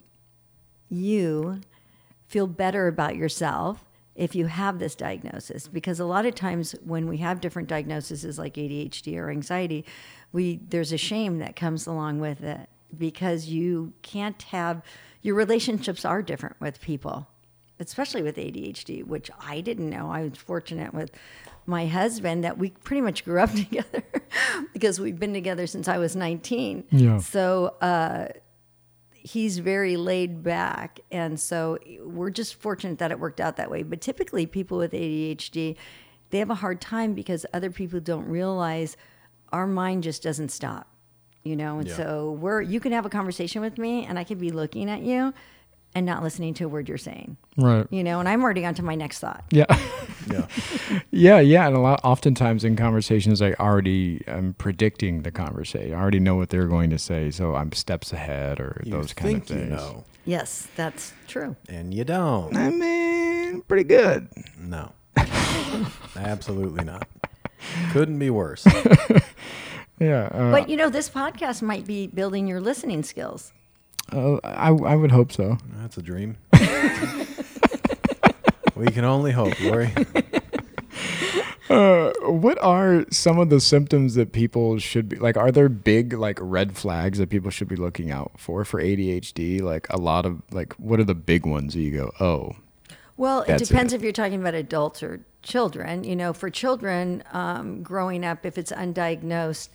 [0.88, 1.60] you
[2.26, 7.06] feel better about yourself if you have this diagnosis because a lot of times when
[7.06, 9.84] we have different diagnoses like ADHD or anxiety
[10.32, 14.82] we there's a shame that comes along with it because you can't have
[15.22, 17.28] your relationships are different with people
[17.80, 20.10] especially with ADHD which I didn't know.
[20.10, 21.10] I was fortunate with
[21.66, 24.02] my husband that we pretty much grew up together
[24.72, 27.18] because we've been together since I was 19 Yeah.
[27.18, 28.28] so uh
[29.12, 31.00] he's very laid back.
[31.10, 33.82] And so we're just fortunate that it worked out that way.
[33.82, 35.76] But typically people with ADHD
[36.30, 38.96] they have a hard time because other people don't realize
[39.50, 40.86] our mind just doesn't stop
[41.44, 41.78] you know?
[41.78, 41.96] And Yeah.
[41.96, 45.02] so we're you can have a conversation with me and I could be looking at
[45.02, 45.32] you
[45.94, 47.86] and not listening to a word you're saying Right.
[47.90, 49.64] you know and I'm already on to my next thought Yeah.
[50.30, 50.46] yeah,
[51.10, 55.94] Yeah, yeah, and a lot oftentimes in conversations I already am predicting the conversation.
[55.94, 59.12] I already know what they're going to say, so I'm steps ahead or you those
[59.14, 59.60] kind of things.
[59.60, 62.54] you know, yes that's true and you don't.
[62.56, 64.28] I mean, pretty good.
[64.58, 64.92] No,
[66.16, 67.08] absolutely not.
[67.92, 68.66] Couldn't be worse.
[70.00, 73.52] Yeah, uh, but you know this podcast might be building your listening skills
[74.12, 75.58] uh, I I would hope so.
[75.80, 76.36] That's a dream.
[78.74, 79.92] we can only hope, Laurie.
[81.70, 85.36] Uh, what are some of the symptoms that people should be like?
[85.36, 89.60] Are there big like red flags that people should be looking out for for ADHD?
[89.60, 92.56] Like a lot of like, what are the big ones that you go, oh,
[93.18, 93.96] Well, it depends it.
[93.96, 96.04] if you're talking about adults or children.
[96.04, 99.68] You know, for children um, growing up, if it's undiagnosed,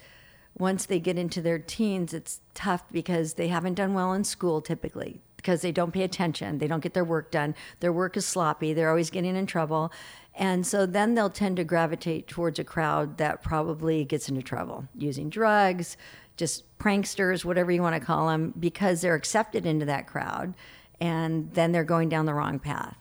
[0.58, 4.62] once they get into their teens, it's tough because they haven't done well in school
[4.62, 6.60] typically because they don't pay attention.
[6.60, 7.54] They don't get their work done.
[7.82, 8.74] Their work is sloppy.
[8.74, 9.92] They're always getting in trouble.
[10.36, 14.88] And so then they'll tend to gravitate towards a crowd that probably gets into trouble
[14.96, 15.98] using drugs,
[16.38, 20.54] just pranksters, whatever you want to call them, because they're accepted into that crowd.
[21.02, 22.96] And then they're going down the wrong path.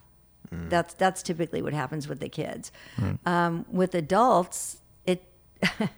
[0.69, 2.71] That's that's typically what happens with the kids.
[3.25, 5.23] Um, with adults, it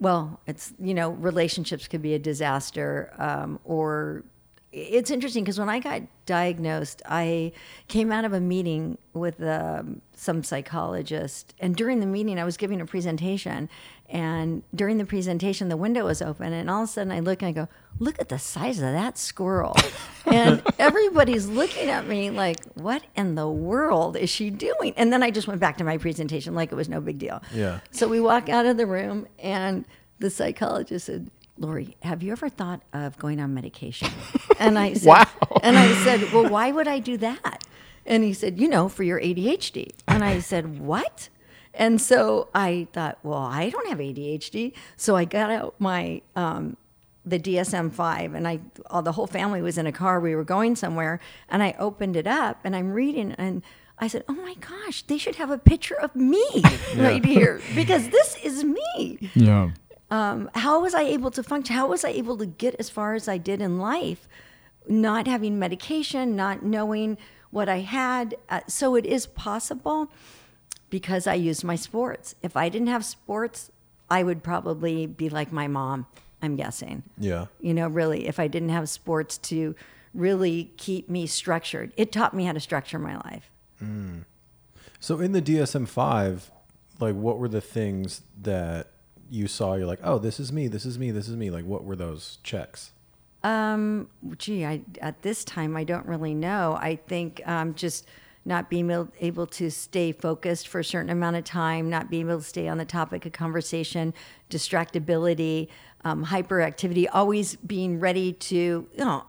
[0.00, 4.24] well, it's you know relationships could be a disaster, um, or
[4.72, 7.52] it's interesting because when I got diagnosed, I
[7.88, 12.56] came out of a meeting with um, some psychologist, and during the meeting, I was
[12.56, 13.68] giving a presentation,
[14.10, 17.42] and during the presentation, the window was open, and all of a sudden, I look
[17.42, 17.68] and I go,
[17.98, 19.76] "Look at the size of that squirrel,"
[20.26, 25.22] and everybody's looking at me like, "What in the world is she doing?" And then
[25.22, 27.42] I just went back to my presentation like it was no big deal.
[27.54, 27.80] Yeah.
[27.92, 29.84] So we walk out of the room, and
[30.18, 34.08] the psychologist said, Laurie, have you ever thought of going on medication?
[34.58, 35.26] And I said, Wow.
[35.62, 37.64] And I said, Well, why would I do that?
[38.04, 39.92] And he said, You know, for your ADHD.
[40.06, 41.30] And I said, What?
[41.74, 44.72] And so I thought, Well, I don't have ADHD.
[44.96, 46.76] So I got out my um,
[47.24, 50.20] the DSM five, and I all the whole family was in a car.
[50.20, 53.62] We were going somewhere, and I opened it up, and I'm reading, and
[53.98, 56.42] I said, "Oh my gosh, they should have a picture of me
[56.96, 59.70] right here because this is me." yeah,
[60.10, 61.76] Um, how was I able to function?
[61.76, 64.26] How was I able to get as far as I did in life,
[64.88, 67.18] not having medication, not knowing
[67.50, 68.34] what I had?
[68.48, 70.10] Uh, so it is possible
[70.90, 72.34] because I used my sports.
[72.42, 73.70] If I didn't have sports,
[74.10, 76.06] I would probably be like my mom.
[76.42, 77.46] I'm guessing Yeah.
[77.60, 79.74] you know, really, if I didn't have sports to
[80.14, 81.92] really keep me structured.
[81.96, 83.50] It taught me how to structure my life.
[84.98, 86.50] So in the DSM five,
[86.98, 88.88] like what were the things that
[89.30, 89.74] you saw?
[89.74, 91.50] You're like, oh, this is me, this is me, this is me.
[91.50, 92.92] Like what were those checks?
[93.42, 96.76] Um, gee, I at this time I don't really know.
[96.78, 98.06] I think um, just
[98.44, 102.40] not being able, to stay focused for a certain amount of time, not being able
[102.40, 104.14] to stay on the topic of conversation,
[104.48, 105.68] distractibility,
[106.04, 109.24] um, hyperactivity, always being ready to you know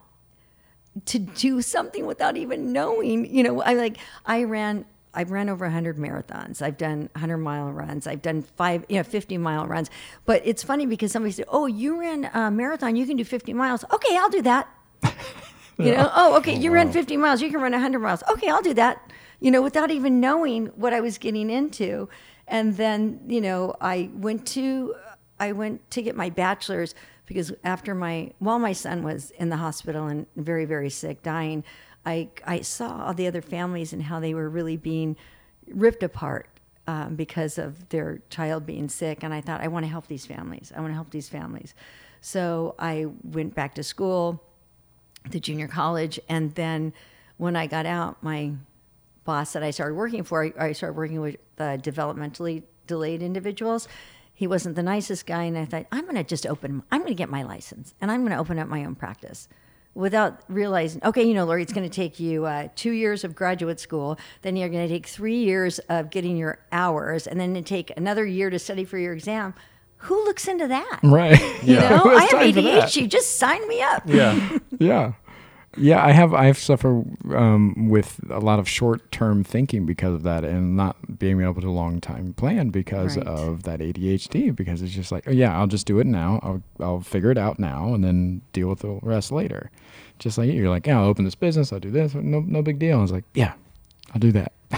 [1.05, 3.33] to do something without even knowing.
[3.33, 6.61] You know, I like I ran I've ran over 100 marathons.
[6.61, 8.07] I've done 100 mile runs.
[8.07, 9.89] I've done five, you know, 50 mile runs.
[10.25, 12.95] But it's funny because somebody said, "Oh, you ran a marathon.
[12.95, 14.69] You can do 50 miles." Okay, I'll do that.
[15.85, 17.41] You know, oh, okay, you ran 50 miles.
[17.41, 18.23] You can run 100 miles.
[18.31, 19.11] Okay, I'll do that.
[19.39, 22.09] You know, without even knowing what I was getting into.
[22.47, 24.95] And then, you know, I went to
[25.39, 26.93] I went to get my bachelor's
[27.25, 31.63] because after my while my son was in the hospital and very very sick, dying,
[32.05, 35.15] I I saw all the other families and how they were really being
[35.67, 36.47] ripped apart
[36.87, 40.25] um, because of their child being sick, and I thought I want to help these
[40.25, 40.71] families.
[40.75, 41.73] I want to help these families.
[42.21, 44.43] So I went back to school,
[45.29, 46.93] the junior college, and then
[47.37, 48.53] when I got out, my
[49.23, 53.87] boss that I started working for, I, started working with uh, developmentally delayed individuals.
[54.33, 56.83] He wasn't the nicest guy, and I thought I'm going to just open.
[56.91, 59.47] I'm going to get my license, and I'm going to open up my own practice
[59.93, 63.35] without realizing, okay, you know, Laurie, it's going to take you uh, two years of
[63.35, 67.53] graduate school, then you're going to take three years of getting your hours, and then
[67.53, 69.53] to take another year to study for your exam.
[70.01, 70.99] Who looks into that?
[71.03, 71.39] Right.
[71.63, 71.89] You Yeah.
[71.89, 72.59] know, I have time for?
[72.61, 73.07] ADHD.
[73.07, 74.03] Just sign me up.
[74.07, 74.57] Yeah.
[74.79, 75.13] yeah
[75.77, 80.43] yeah i have i've suffered um, with a lot of short-term thinking because of that
[80.43, 83.25] and not being able to long time plan because Right.
[83.25, 86.61] of that adhd because it's just like oh yeah i'll just do it now I'll,
[86.81, 89.71] I'll figure it out now and then deal with the rest later
[90.19, 90.55] just like you.
[90.55, 93.01] you're like yeah i'll open this business i'll do this no, no big deal i
[93.01, 93.53] was like yeah
[94.13, 94.51] i'll do that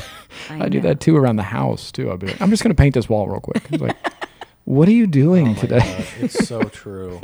[0.51, 2.75] I i, do that too around the house too i'll be like i'm just going
[2.75, 3.97] to paint this wall real quick It's like
[4.65, 7.19] what are you doing Oh today God, it's so true.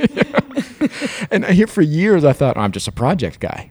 [1.30, 3.70] and here for years I thought "Oh, I'm just a project guy.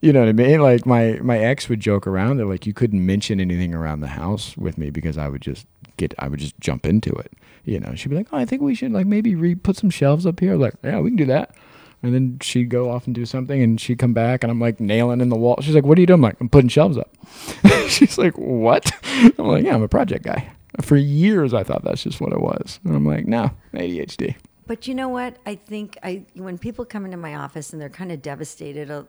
[0.00, 0.60] You know what I mean?
[0.60, 4.08] Like my my ex would joke around that like you couldn't mention anything around the
[4.08, 5.66] house with me because I would just
[5.96, 7.32] get I would just jump into it.
[7.64, 9.90] You know, she'd be like, "Oh, I think we should like maybe re put some
[9.90, 11.54] shelves up here." Like, yeah, we can do that.
[12.00, 14.78] And then she'd go off and do something, and she'd come back, and I'm like
[14.78, 15.58] nailing in the wall.
[15.60, 17.10] She's like, "What are you doing?" I'm like, "I'm putting shelves up."
[17.88, 18.92] She's like, "What?"
[19.36, 20.48] I'm like, "Yeah, I'm a project guy."
[20.82, 24.86] For years, I thought that's just what it was, and I'm like, "No, ADHD." But
[24.86, 25.38] you know what?
[25.46, 29.06] I think I when people come into my office and they're kind of devastated, a,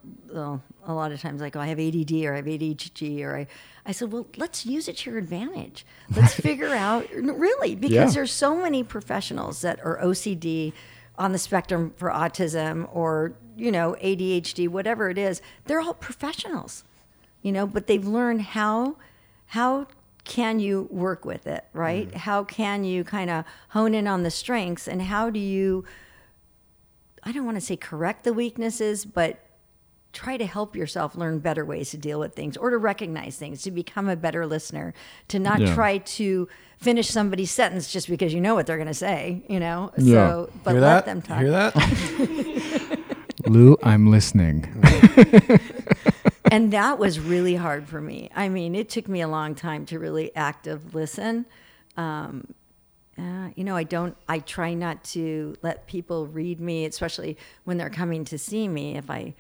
[0.86, 3.48] a lot of times like, oh, I have ADD or I have ADHD or I,
[3.86, 5.86] I said, well, let's use it to your advantage.
[6.16, 8.06] Let's figure out really because Yeah.
[8.06, 10.72] there's so many professionals that are OCD
[11.18, 15.42] on the spectrum for autism or you know ADHD, whatever it is.
[15.66, 16.86] They're all professionals,
[17.42, 18.96] you know, but they've learned how
[19.48, 19.88] how
[20.30, 22.08] can you work with it, right?
[22.08, 22.18] Mm-hmm.
[22.20, 25.84] How can you kind of hone in on the strengths and how do you
[27.24, 29.40] I don't want to say correct the weaknesses, but
[30.14, 33.62] try to help yourself learn better ways to deal with things or to recognize things,
[33.64, 34.94] to become a better listener,
[35.28, 35.74] to not Yeah.
[35.76, 39.60] try to finish somebody's sentence just because you know what they're going to say, you
[39.60, 39.92] know?
[39.98, 40.30] Yeah.
[40.30, 41.06] So, but Hear let that?
[41.06, 41.40] them talk.
[41.40, 43.00] Hear that?
[43.48, 44.66] Lou, I'm listening.
[46.52, 48.30] and that was really hard for me.
[48.36, 51.46] I mean, it took me a long time to really active listen.
[51.98, 52.54] Um,
[53.18, 54.16] uh, you know, I don't.
[54.28, 58.96] I try not to let people read me, especially when they're coming to see me.
[58.96, 59.34] If I,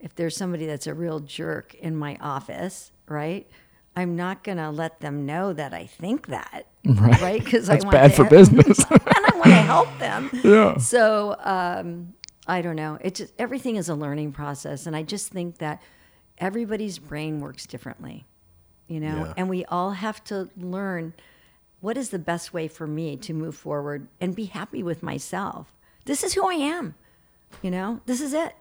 [0.00, 3.48] if there's somebody that's a real jerk in my office, right?
[3.96, 7.20] I'm not gonna let them know that I think that, Right.
[7.22, 7.44] right?
[7.44, 8.78] Because That's I want bad to for business.
[8.90, 10.30] and I want to help them.
[10.42, 10.76] Yeah.
[10.78, 12.12] So um,
[12.46, 12.98] I don't know.
[13.00, 15.80] It just everything is a learning process, and I just think that
[16.38, 18.24] everybody's brain works differently,
[18.88, 19.34] you know, Yeah.
[19.36, 21.14] and we all have to learn
[21.80, 25.72] what is the best way for me to move forward and be happy with myself.
[26.06, 26.94] This is who I am,
[27.62, 28.00] you know.
[28.06, 28.54] This is it.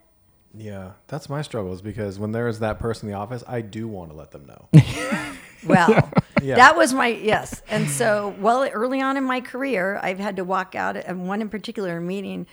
[0.55, 3.87] Yeah, that's my struggles because when there is that person in the office, I do
[3.87, 4.67] want to let them know.
[5.65, 6.11] Well,
[6.41, 6.55] Yeah.
[6.55, 7.61] that was my yes.
[7.69, 11.41] And so, well, early on in my career, I've had to walk out at one
[11.41, 12.47] in particular meeting.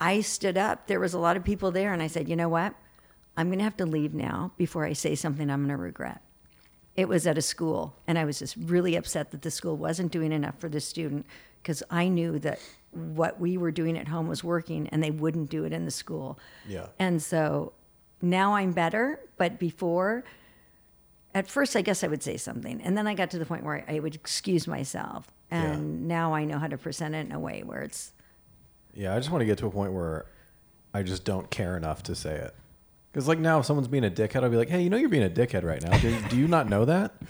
[0.00, 0.86] I stood up.
[0.86, 2.72] There was a lot of people there, and I said, "You know what?
[3.36, 6.22] I'm going to have to leave now before I say something I'm going to regret."
[6.96, 10.12] It was at a school, and I was just really upset that the school wasn't
[10.12, 11.26] doing enough for the student
[11.62, 12.58] because I knew that
[12.92, 15.90] what we were doing at home was working, and they wouldn't do it in the
[15.90, 16.38] school.
[16.66, 16.86] Yeah.
[16.98, 17.74] And so
[18.22, 20.24] now I'm better, but before,
[21.34, 22.80] at first, I guess I would say something.
[22.80, 25.26] And then I got to the point where I would excuse myself.
[25.50, 28.12] And now I know how to present it in a way where it's,
[28.94, 30.26] Yeah, I just want to get to a point where
[30.94, 32.54] I just don't care enough to say it.
[33.16, 35.08] Because like now, if someone's being a dickhead, I'll be like, "Hey, you know you're
[35.08, 35.96] being a dickhead right now.
[35.96, 37.14] Do, do you not know that?"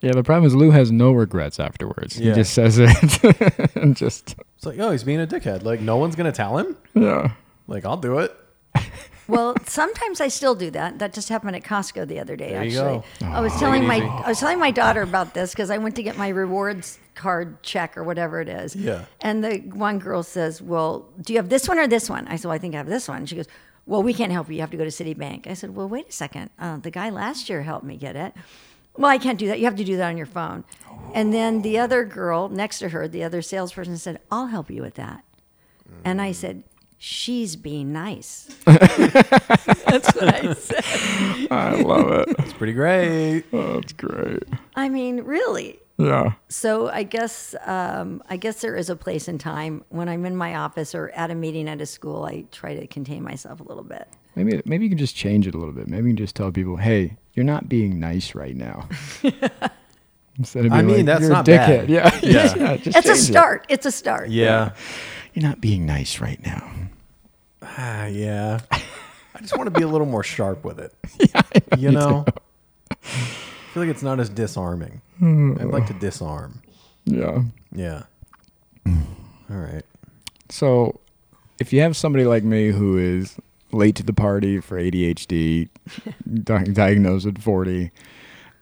[0.00, 2.14] Yeah, the problem is Lou has no regrets afterwards.
[2.14, 5.64] He just says it and just It's like, "Oh, he's being a dickhead.
[5.64, 6.76] Like no one's gonna tell him.
[6.94, 7.32] yeah.
[7.66, 8.34] Like I'll do it."
[9.26, 11.00] Well, sometimes I still do that.
[11.00, 12.52] That just happened at Costco the other day.
[12.52, 13.26] There you actually, go.
[13.26, 13.58] I was Oh.
[13.58, 14.08] telling Take my it easy.
[14.24, 17.62] I was telling my daughter about this because I went to get my rewards card
[17.62, 18.74] check or whatever it is.
[18.74, 19.04] Yeah.
[19.20, 22.36] And the one girl says, "Well, do you have this one or this one?" I
[22.36, 23.48] said, well, "I think I have this one." She goes,
[23.88, 24.54] "Well, we can't help you.
[24.56, 26.50] You have to go to Citibank." I said, "Well, wait a second.
[26.58, 28.34] Uh, the guy last year helped me get it."
[28.96, 29.58] Well, I can't do that.
[29.58, 30.64] You have to do that on your phone.
[31.14, 34.82] And then the other girl next to her, the other salesperson said, "I'll help you
[34.82, 35.24] with that."
[36.04, 36.64] And I said,
[36.98, 41.48] "She's being nice." That's what I said.
[41.50, 42.28] I love it.
[42.40, 43.44] It's pretty great.
[43.52, 44.42] Oh, that's great.
[44.76, 45.78] I mean, really.
[45.98, 46.32] Yeah.
[46.48, 50.36] So I guess um, I guess there is a place and time when I'm in
[50.36, 52.24] my office or at a meeting at a school.
[52.24, 54.06] I try to contain myself a little bit.
[54.36, 55.88] Maybe maybe you can just change it a little bit.
[55.88, 58.88] Maybe you can just tell people, "Hey, you're not being nice right now."
[60.38, 61.90] Instead of I being mean, like, that's "You're a not dickhead." bad.
[61.90, 62.18] Yeah.
[62.22, 62.54] Yeah.
[62.56, 63.22] yeah just It's a change it.
[63.32, 63.66] start.
[63.68, 64.28] It's a start.
[64.30, 64.74] Yeah.
[65.34, 66.70] You're not being nice right now.
[67.62, 68.60] Ah, yeah.
[68.70, 70.94] I just want to be a little more sharp with it.
[71.34, 71.42] Yeah,
[71.76, 72.24] you know?
[73.78, 75.02] I feel like it's not as disarming.
[75.22, 76.62] I'd like to disarm.
[77.04, 77.42] Yeah.
[77.72, 78.02] Yeah.
[78.86, 79.84] All right.
[80.48, 80.98] So,
[81.60, 83.36] if you have somebody like me who is
[83.70, 85.68] late to the party for ADHD,
[86.42, 87.92] di- diagnosed at 40,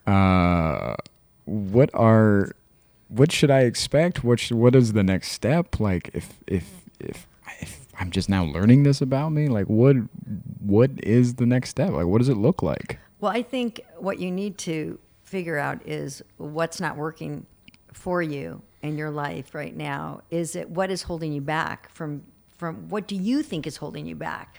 [0.05, 0.95] uh,
[1.45, 2.51] what are
[3.07, 4.23] what should I expect?
[4.23, 5.79] What sh- what is the next step?
[5.79, 7.25] Like if if if
[7.59, 9.95] if I'm just now learning this about me, like what
[10.59, 11.89] what is the next step?
[11.93, 12.99] Like what does it look like?
[13.19, 17.45] Well, I think what you need to figure out is what's not working
[17.91, 20.21] for you in your life right now.
[20.31, 22.23] Is it what is holding you back from
[22.57, 24.55] from what do you think is holding you back?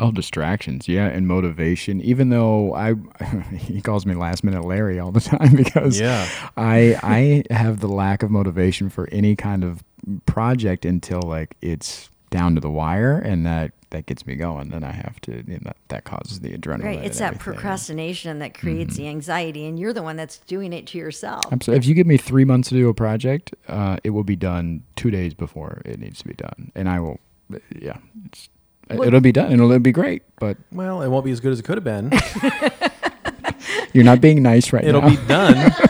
[0.00, 2.00] Oh, distractions, yeah, and motivation.
[2.00, 2.94] Even though I,
[3.58, 6.26] he calls me last minute Larry all the time because Yeah.
[6.56, 9.82] I I have the lack of motivation for any kind of
[10.24, 14.68] project until like it's down to the wire, and that that gets me going.
[14.68, 16.84] Then I have to, you know, that, that causes the adrenaline.
[16.84, 16.98] Right.
[17.04, 17.54] It's that everything.
[17.54, 21.44] procrastination that creates the anxiety, and you're the one that's doing it to yourself.
[21.50, 21.78] Absolutely.
[21.78, 24.82] If you give me three months to do a project, uh, it will be done
[24.96, 27.18] two days before it needs to be done, and I will.
[27.80, 28.48] Yeah, it's,
[28.90, 30.22] Well- it'll be done, and it'll be great.
[30.38, 32.12] But Well, it won't be as good as it could have been.
[33.94, 35.08] you're not being nice right It'll now.
[35.08, 35.72] be done.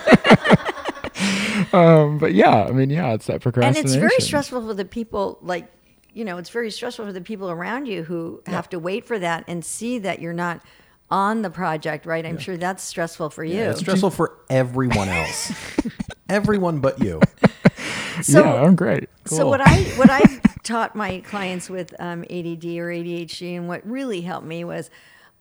[1.71, 3.85] Um, but yeah, I mean, yeah, it's that procrastination and procrastination.
[3.85, 5.67] it's very stressful for the people like
[6.13, 9.19] you know it's very stressful for the people around you who have to wait for
[9.19, 10.61] that and see that you're not
[11.11, 15.09] on the project right i'm sure that's stressful for you Yeah, it's stressful for everyone
[15.09, 15.51] else.
[16.29, 17.19] everyone but you.
[18.21, 19.09] so yeah, I'm great.
[19.25, 23.85] so what i what i've taught my clients with um, add or adhd and what
[23.89, 24.89] really helped me was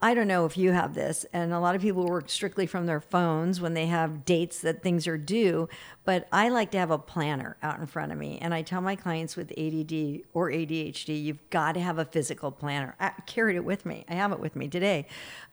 [0.01, 2.87] I don't know if you have this, and a lot of people work strictly from
[2.87, 5.69] their phones when they have dates that things are due.
[6.05, 8.81] But I like to have a planner out in front of me, and I tell
[8.81, 12.95] my clients with ADD or ADHD, you've got to have a physical planner.
[13.01, 14.05] I carried it with me.
[14.09, 15.07] I have it with me today,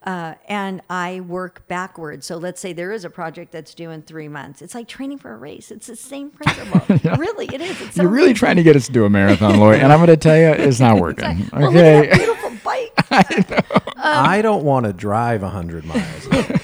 [0.04, 2.24] uh, and I work backwards.
[2.24, 4.62] So let's say there is a project that's due in three months.
[4.62, 5.72] It's like training for a race.
[5.72, 6.82] It's the same principle.
[7.16, 7.76] Really, it is.
[7.94, 10.06] So You're really trying to get us to do a marathon, Laurie, and I'm going
[10.08, 11.50] to tell you, it's not working.
[11.52, 12.45] Well, that Okay.
[12.66, 13.94] Beautiful bike.
[13.96, 16.28] I don't want to drive 100 miles.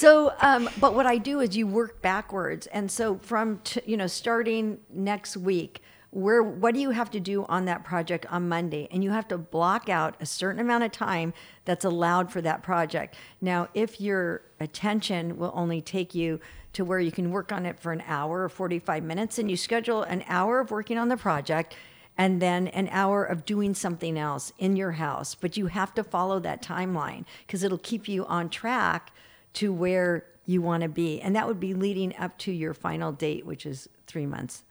[0.00, 3.96] So, um, but what I do is you work backwards, and so from t- you
[3.96, 8.48] know starting next week, where what do you have to do on that project on
[8.48, 12.40] Monday, and you have to block out a certain amount of time that's allowed for
[12.40, 13.16] that project.
[13.40, 16.40] Now, if your attention will only take you
[16.72, 19.50] to where you can work on it for an hour or forty five minutes, and
[19.50, 21.74] you schedule an hour of working on the project
[22.18, 25.34] and then an hour of doing something else in your house.
[25.34, 29.12] But you have to follow that timeline because it'll keep you on track
[29.54, 31.20] to where you want to be.
[31.20, 34.64] And that would be leading up to your final date, which is three months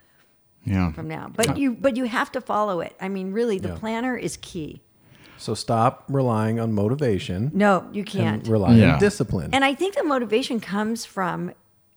[0.66, 0.92] Yeah.
[0.92, 1.32] from now.
[1.34, 2.96] But you but you have to follow it.
[3.02, 4.82] I mean, really, the planner is key.
[5.38, 8.46] So stop relying on motivation No, you can't.
[8.46, 8.94] rely Yeah.
[8.96, 9.52] on discipline.
[9.54, 11.54] And I think the motivation comes from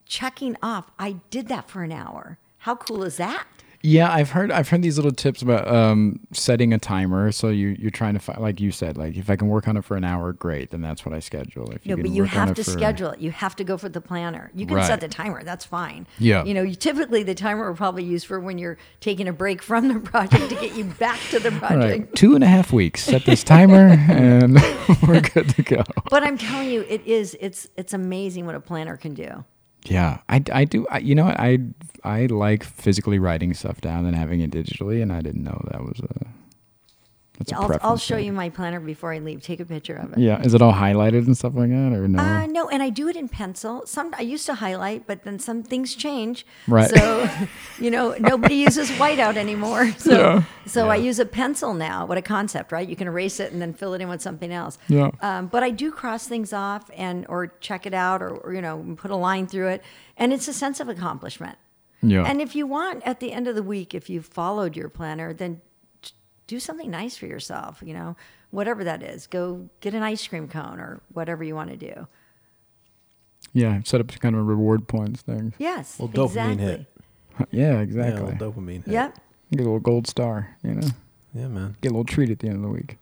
[0.07, 0.93] checking off.
[0.99, 2.39] I did that for an hour.
[2.59, 3.45] How cool is that?
[3.85, 7.33] Yeah, I've heard I've heard these little tips about um, setting a timer.
[7.33, 9.77] So you you're trying to find, like you said, like if I can work on
[9.77, 10.71] it for an hour, great.
[10.71, 11.69] Then that's what I schedule.
[11.73, 13.19] If No, can but you have to for- schedule it.
[13.21, 14.53] You have to go for the planner.
[14.55, 14.87] You can Right.
[14.87, 15.43] set the timer.
[15.43, 16.07] That's fine.
[16.21, 16.45] Yeah.
[16.45, 19.61] You know, you typically the timer will probably use for when you're taking a break
[19.63, 21.81] from the project to get you back to the project.
[21.83, 23.03] right, two and a half weeks.
[23.03, 24.59] Set this timer, and
[25.09, 25.83] we're good to go.
[26.09, 27.37] But I'm telling you, it is.
[27.41, 29.45] It's it's amazing what a planner can do.
[29.85, 30.87] Yeah, I, I do.
[30.91, 31.41] I, you know what?
[31.41, 31.59] I
[32.05, 35.83] I like physically writing stuff down and having it digitally, and I didn't know that
[35.83, 36.27] was a
[37.51, 38.27] That's I'll, I'll show thing.
[38.27, 39.43] you my planner before I leave.
[39.43, 40.19] Take a picture of it.
[40.19, 42.19] Yeah, is it all highlighted and stuff like that, or no?
[42.19, 43.85] Uh, no, and I do it in pencil.
[43.87, 46.45] Some I used to highlight, but then some things change.
[46.69, 46.89] Right.
[46.91, 47.29] So,
[47.81, 49.91] you know, nobody uses whiteout anymore.
[49.99, 50.43] So, Yeah.
[50.67, 52.07] so I use a pencil now.
[52.07, 52.89] What a concept, right?
[52.89, 54.79] You can erase it and then fill it in with something else.
[54.89, 55.11] Yeah.
[55.21, 58.61] Um, but I do cross things off and or check it out or, or you
[58.63, 59.83] know put a line through it,
[60.17, 61.57] and it's a sense of accomplishment.
[62.03, 64.89] yeah, And if you want, at the end of the week, if you've followed your
[64.89, 65.61] planner, then
[66.53, 68.15] do something nice for yourself, you know,
[68.51, 69.27] whatever that is.
[69.27, 72.07] Go get an ice cream cone or whatever you want to do.
[73.53, 73.81] yeah.
[73.85, 75.55] Set up kind of a reward points thing.
[75.59, 75.99] Yes.
[75.99, 76.65] Well, dopamine exactly.
[76.67, 76.87] hit.
[77.51, 78.21] Yeah, Yeah, exactly.
[78.23, 78.85] a little dopamine.
[78.85, 78.93] hit.
[78.93, 79.19] Yep.
[79.53, 80.89] Get a little gold star, you know.
[81.35, 81.77] Yeah, man.
[81.81, 82.99] Get a little treat at the end of the week.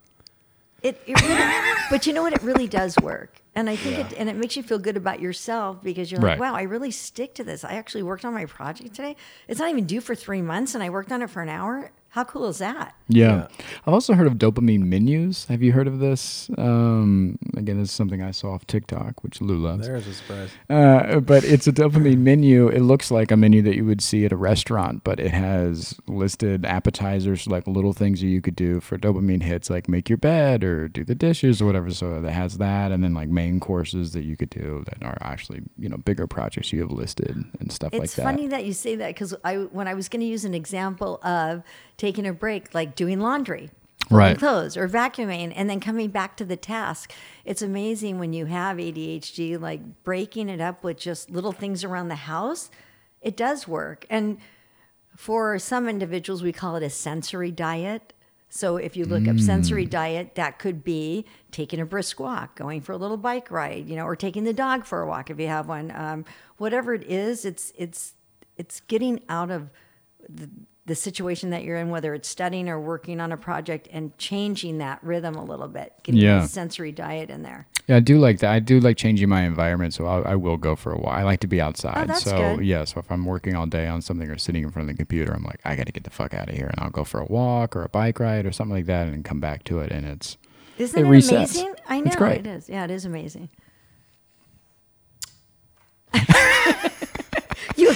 [0.81, 2.33] It, it really, but you know what?
[2.33, 5.19] It really does work, and I think it and it makes you feel good about
[5.19, 6.39] yourself because you're like, Right.
[6.39, 7.63] wow, I really stick to this.
[7.63, 9.15] I actually worked on my project today.
[9.47, 11.91] It's not even due for three months, and I worked on it for an hour.
[12.11, 12.93] How cool is that?
[13.07, 13.47] Yeah.
[13.87, 15.45] I've also heard of dopamine menus.
[15.45, 16.49] Have you heard of this?
[16.57, 19.87] Um, again, this is something I saw off TikTok, which Lou loves.
[19.87, 20.49] There's a surprise.
[20.69, 22.67] Uh, but it's a dopamine menu.
[22.67, 25.95] It looks like a menu that you would see at a restaurant, but it has
[26.05, 30.17] listed appetizers, like little things that you could do for dopamine hits, like make your
[30.17, 31.91] bed or do the dishes or whatever.
[31.91, 35.17] So it has that, and then like main courses that you could do that are
[35.21, 38.03] actually you know bigger projects you have listed and stuff like that.
[38.03, 40.53] It's funny that you say that because I when I was going to use an
[40.53, 41.63] example of
[42.01, 43.69] taking a break, like doing laundry,
[44.09, 44.35] Right.
[44.37, 47.13] clothes, or vacuuming, and then coming back to the task.
[47.45, 52.07] It's amazing when you have ADHD, like breaking it up with just little things around
[52.07, 52.71] the house.
[53.21, 54.39] It does work, and
[55.15, 58.13] for some individuals, we call it a sensory diet.
[58.49, 62.81] So if you look up sensory diet, that could be taking a brisk walk, going
[62.81, 65.39] for a little bike ride, you know, or taking the dog for a walk if
[65.39, 65.91] you have one.
[65.95, 66.25] Um,
[66.57, 68.15] whatever it is, it's it's
[68.57, 69.69] it's getting out of
[70.27, 70.49] the,
[70.87, 74.79] the situation that you're in, whether it's studying or working on a project, and changing
[74.79, 76.43] that rhythm a little bit, getting Yeah.
[76.43, 77.67] a sensory diet in there.
[77.87, 78.51] Yeah, I do like that.
[78.51, 81.13] I do like changing my environment, so I, I will go for a walk.
[81.13, 81.97] I like to be outside.
[81.97, 82.65] Oh, that's so good.
[82.65, 84.97] yeah, so if I'm working all day on something or sitting in front of the
[84.97, 87.03] computer, I'm like, I got to get the fuck out of here, and I'll go
[87.03, 89.79] for a walk or a bike ride or something like that, and come back to
[89.79, 90.37] it, and it's
[90.79, 91.31] Isn't It it, resets.
[91.37, 91.73] amazing?
[91.87, 92.39] I know It's great.
[92.39, 92.69] it is.
[92.69, 93.49] Yeah, it is amazing.
[97.75, 97.93] you.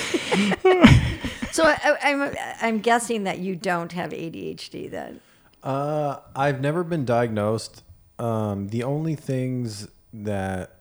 [1.55, 5.21] So I, I'm I'm guessing that you don't have ADHD then.
[5.63, 7.83] Uh, I've never been diagnosed.
[8.19, 10.79] Um, the only things that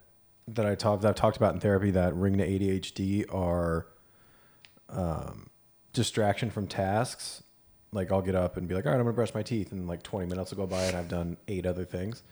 [0.48, 3.86] that I talked that I've talked about in therapy that ring to ADHD are
[4.88, 5.48] um,
[5.92, 7.44] distraction from tasks.
[7.92, 9.86] Like I'll get up and be like, all right, I'm gonna brush my teeth, and
[9.86, 12.24] like 20 minutes will go by, and I've done eight other things.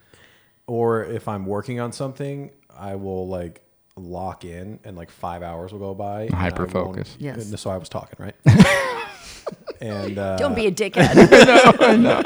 [0.67, 3.63] Or if I'm working on something, I will like
[3.97, 6.23] lock in, and like five hours will go by.
[6.23, 7.17] and I won't- Hyper-focus.
[7.19, 7.61] Yes.
[7.61, 8.35] So I was talking right.
[9.81, 11.15] and uh, Don't be a dickhead.
[11.99, 12.23] No,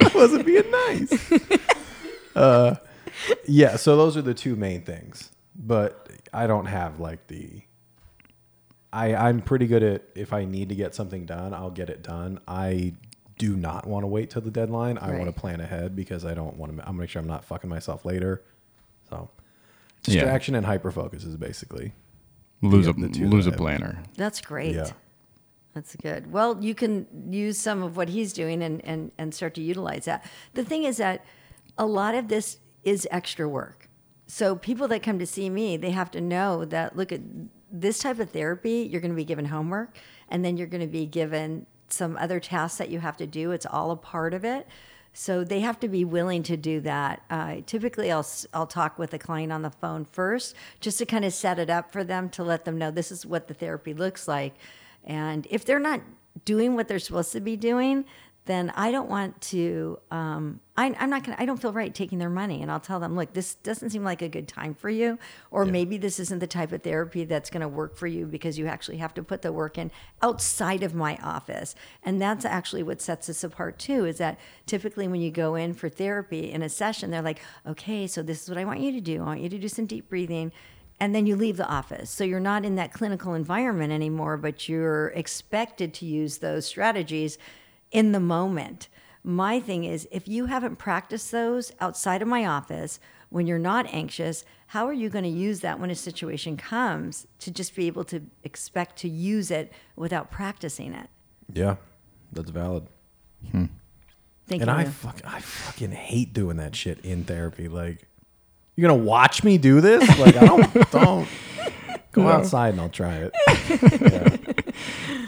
[0.00, 1.32] I wasn't being nice.
[2.36, 2.74] uh,
[3.46, 5.30] yeah, so those are the two main things.
[5.54, 7.62] But I don't have like the.
[8.92, 12.02] I I'm pretty good at if I need to get something done, I'll get it
[12.02, 12.40] done.
[12.46, 12.94] I
[13.38, 14.98] do not want to wait till the deadline.
[14.98, 16.78] I want to plan ahead because I don't want to.
[16.82, 18.42] I'm gonna make sure I'm not fucking myself later.
[19.08, 19.30] So
[20.06, 20.20] Yeah.
[20.20, 21.92] distraction and hyper focus is basically.
[22.60, 24.02] lose a lose a planner.
[24.16, 24.74] That's great.
[24.74, 24.90] Yeah.
[25.74, 26.30] That's good.
[26.30, 30.04] Well, you can use some of what he's doing and, and, and start to utilize
[30.04, 30.24] that.
[30.52, 31.24] The thing is that
[31.78, 33.88] a lot of this is extra work.
[34.26, 37.20] So people that come to see me, they have to know that look at
[37.70, 39.96] this type of therapy, you're going to be given homework
[40.28, 43.50] and then you're going to be given some other tasks that you have to do.
[43.52, 44.66] It's all a part of it.
[45.12, 47.22] So they have to be willing to do that.
[47.28, 51.24] Uh, typically, I'll I'll talk with the client on the phone first, just to kind
[51.24, 53.92] of set it up for them to let them know this is what the therapy
[53.92, 54.54] looks like.
[55.04, 56.00] And if they're not
[56.44, 58.04] doing what they're supposed to be doing,
[58.44, 60.00] then I don't want to.
[60.10, 61.36] Um, I, I'm not gonna.
[61.38, 64.02] I don't feel right taking their money, and I'll tell them, look, this doesn't seem
[64.02, 65.18] like a good time for you,
[65.52, 68.58] or maybe this isn't the type of therapy that's going to work for you because
[68.58, 72.82] you actually have to put the work in outside of my office, and that's actually
[72.82, 74.06] what sets us apart too.
[74.06, 78.08] Is that typically when you go in for therapy in a session, they're like, okay,
[78.08, 79.22] so this is what I want you to do.
[79.22, 80.50] I want you to do some deep breathing
[81.00, 82.10] and then you leave the office.
[82.10, 87.38] So you're not in that clinical environment anymore, but you're expected to use those strategies
[87.92, 88.88] in the moment.
[89.22, 92.98] My thing is, if you haven't practiced those outside of my office
[93.30, 97.26] when you're not anxious, how are you going to use that when a situation comes
[97.38, 101.08] to just be able to expect to use it without practicing it?
[101.52, 101.76] Yeah,
[102.32, 102.88] that's valid.
[103.50, 103.66] Hmm.
[104.48, 104.76] Thank and you.
[104.76, 107.68] I fuck, I fucking hate doing that shit in therapy.
[107.68, 108.08] Like,
[108.74, 110.06] you're gonna watch me do this?
[110.18, 111.28] Like, I don't don't
[112.10, 113.34] go outside and I'll try it.
[114.02, 114.31] Yeah.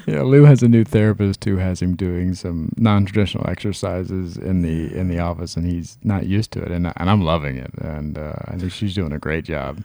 [0.07, 4.95] Yeah, Lou has a new therapist who has him doing some non-traditional exercises in the
[4.95, 8.19] in the office, and he's not used to it, and and I'm loving it, and
[8.19, 9.83] uh, I think she's doing a great job.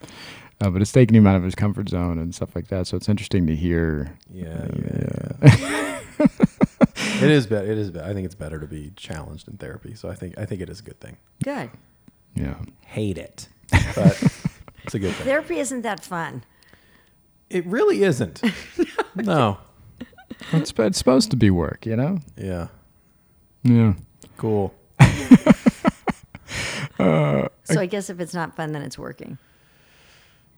[0.60, 2.86] Uh, but it's taking him out of his comfort zone and stuff like that.
[2.86, 4.14] So it's interesting to hear.
[4.30, 6.28] Yeah, uh, yeah, yeah.
[7.24, 7.70] it is better.
[7.70, 7.90] It is.
[7.90, 9.94] Be- I think it's better to be challenged in therapy.
[9.94, 11.16] So I think I think it is a good thing.
[11.42, 11.70] Good.
[12.34, 12.56] yeah.
[12.84, 14.22] Hate it, but
[14.84, 15.26] it's a good thing.
[15.26, 16.44] Therapy isn't that fun.
[17.48, 18.42] It really isn't.
[19.16, 19.58] no.
[20.52, 22.18] It's, it's supposed to be work, you know.
[22.36, 22.68] Yeah.
[23.62, 23.94] Yeah.
[24.36, 24.74] Cool.
[26.98, 29.38] Uh, so I guess if it's not fun, then it's working.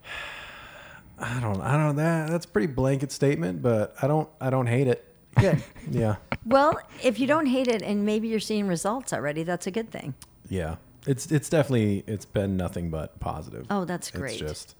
[1.18, 1.60] I don't.
[1.60, 1.96] I don't.
[1.96, 4.28] That that's a pretty blanket statement, but I don't.
[4.40, 5.04] I don't hate it.
[5.38, 5.62] Good.
[5.90, 6.16] Yeah.
[6.46, 9.90] well, if you don't hate it and maybe you're seeing results already, that's a good
[9.90, 10.14] thing.
[10.48, 10.76] Yeah.
[11.06, 13.66] It's it's definitely it's been nothing but positive.
[13.70, 14.32] Oh, that's great.
[14.32, 14.74] It's just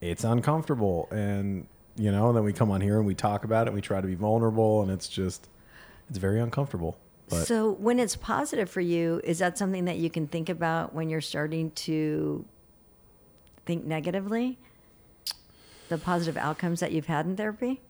[0.00, 1.66] it's uncomfortable and
[2.00, 3.82] you know, and then we come on here and we talk about it and we
[3.82, 5.48] try to be vulnerable and it's just
[6.08, 6.96] it's very uncomfortable.
[7.28, 10.94] But so when it's positive for you, is that something that you can think about
[10.94, 12.46] when you're starting to
[13.66, 14.58] think negatively?
[15.90, 17.82] The positive outcomes that you've had in therapy?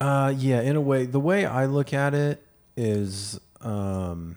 [0.00, 2.44] Uh, yeah, in a way, the way I look at it
[2.76, 4.36] is um,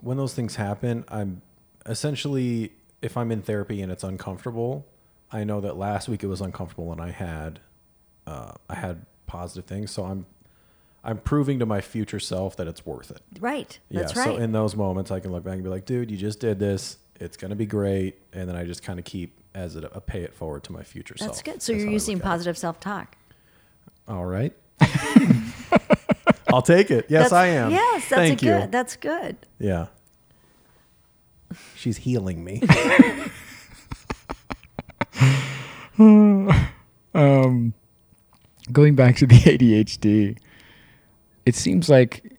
[0.00, 1.42] when those things happen, I'm
[1.84, 2.72] essentially,
[3.02, 4.86] if I'm in therapy and it's uncomfortable,
[5.30, 7.60] I know that last week it was uncomfortable and I had,
[8.26, 9.90] uh, I had positive things.
[9.90, 10.26] So I'm,
[11.04, 13.20] I'm proving to my future self that it's worth it.
[13.40, 13.78] Right.
[13.90, 14.20] That's yeah.
[14.20, 14.36] right.
[14.36, 16.58] So in those moments, I can look back and be like, dude, you just did
[16.58, 16.98] this.
[17.20, 18.20] It's going to be great.
[18.32, 20.82] And then I just kind of keep as a, a pay it forward to my
[20.82, 21.30] future self.
[21.30, 21.62] That's good.
[21.62, 22.30] So That's you're using look at it.
[22.30, 23.16] positive self talk.
[24.08, 24.52] All right.
[26.48, 27.06] I'll take it.
[27.08, 27.70] Yes, I am.
[27.70, 28.52] Yes, that's Thank a you.
[28.52, 28.72] good.
[28.72, 29.36] That's good.
[29.58, 29.86] Yeah.
[31.74, 32.62] She's healing me.
[37.14, 37.74] Um,
[38.70, 40.38] going back to the ADHD,
[41.46, 42.38] it seems like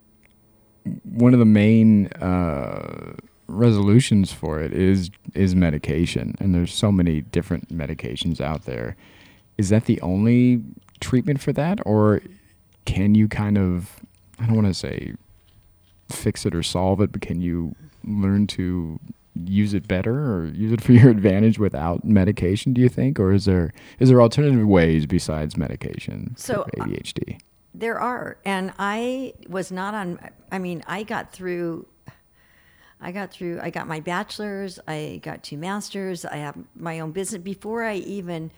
[1.03, 3.13] one of the main uh,
[3.47, 8.95] resolutions for it is is medication, and there's so many different medications out there.
[9.57, 10.63] Is that the only
[10.99, 12.21] treatment for that, or
[12.86, 13.99] can you kind of
[14.39, 15.13] I don't want to say
[16.09, 18.99] fix it or solve it, but can you learn to
[19.36, 23.31] use it better or use it for your advantage without medication do you think or
[23.31, 27.39] is there is there alternative ways besides medication So, for uh, ADHD
[27.73, 30.19] There are, and I was not on.
[30.51, 31.88] I mean, I got through.
[33.01, 33.59] I got through.
[33.63, 34.79] I got my bachelor's.
[34.88, 36.23] I got two masters.
[36.23, 38.51] I have my own business before I even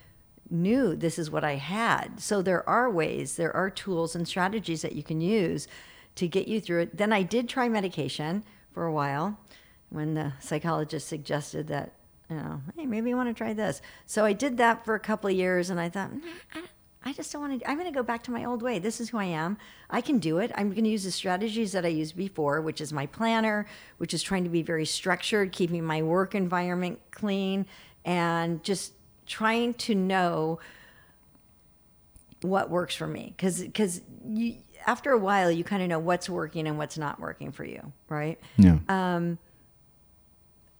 [0.49, 2.19] knew this is what I had.
[2.19, 5.67] So there are ways, there are tools and strategies that you can use
[6.15, 6.97] to get you through it.
[6.97, 9.39] Then I did try medication for a while
[9.89, 11.93] when the psychologist suggested that,
[12.29, 13.81] you know, hey, maybe you want to try this.
[14.05, 16.21] So I did that for a couple of years and I thought, mm,
[16.55, 16.61] nah,
[17.03, 17.69] I just don't want to.
[17.69, 18.79] I'm going to go back to my old way.
[18.79, 19.57] This is who I am.
[19.91, 20.51] I can do it.
[20.55, 23.67] I'm going to use the strategies that I used before, which is my planner,
[23.99, 27.67] which is trying to be very structured, keeping my work environment clean,
[28.05, 28.93] and just
[29.27, 30.59] trying to know
[32.41, 34.55] what works for me because because you
[34.86, 37.91] after a while you kind of know what's working and what's not working for you
[38.07, 39.38] right yeah um,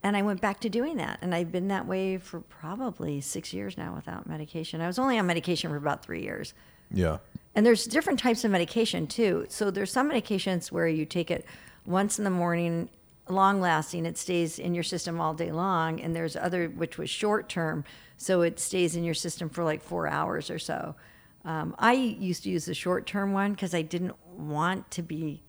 [0.06, 3.54] and i went back to doing that and i've been that way for probably six
[3.54, 6.54] years now without medication i was only on medication for about three years
[6.92, 7.18] yeah.
[7.54, 9.46] and there's different types of medication too.
[9.50, 11.46] So there's some medications where you take it
[11.86, 12.90] once in the morning,
[13.28, 16.02] long lasting, it stays in your system all day long.
[16.02, 17.84] And there's other which was short term,
[18.18, 20.96] so it stays in your system for like four hours or so.
[21.44, 25.44] Um, I used to use the short term one because I didn't want to be.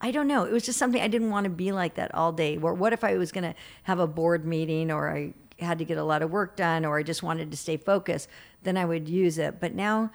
[0.00, 0.44] I don't know.
[0.44, 2.56] It was just something I didn't want to be like that all day.
[2.56, 5.84] Or what if I was going to have a board meeting or I had to
[5.84, 8.28] get a lot of work done or I just wanted to stay focused?
[8.62, 9.60] Then I would use it.
[9.60, 10.10] But now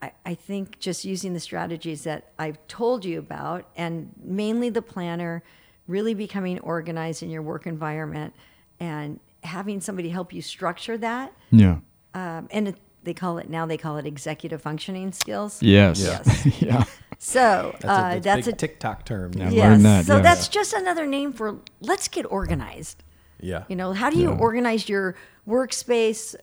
[0.00, 4.82] I, I think just using the strategies that I've told you about, and mainly the
[4.82, 5.42] planner,
[5.88, 8.34] really becoming organized in your work environment,
[8.78, 11.32] and having somebody help you structure that.
[11.50, 11.78] yeah
[12.14, 15.62] Um, and it, they call it now they call it executive functioning skills.
[15.62, 16.60] yes Yes.
[16.62, 16.84] yeah
[17.18, 19.32] So That's uh, a, that's that's big a TikTok term.
[19.34, 19.50] Yeah.
[19.50, 19.82] yes.
[19.82, 20.22] that, so yeah.
[20.22, 23.02] that's just another name for let's get organized.
[23.40, 23.64] Yeah.
[23.68, 24.38] You know, how do you Yeah.
[24.38, 25.14] organize your
[25.48, 26.34] workspace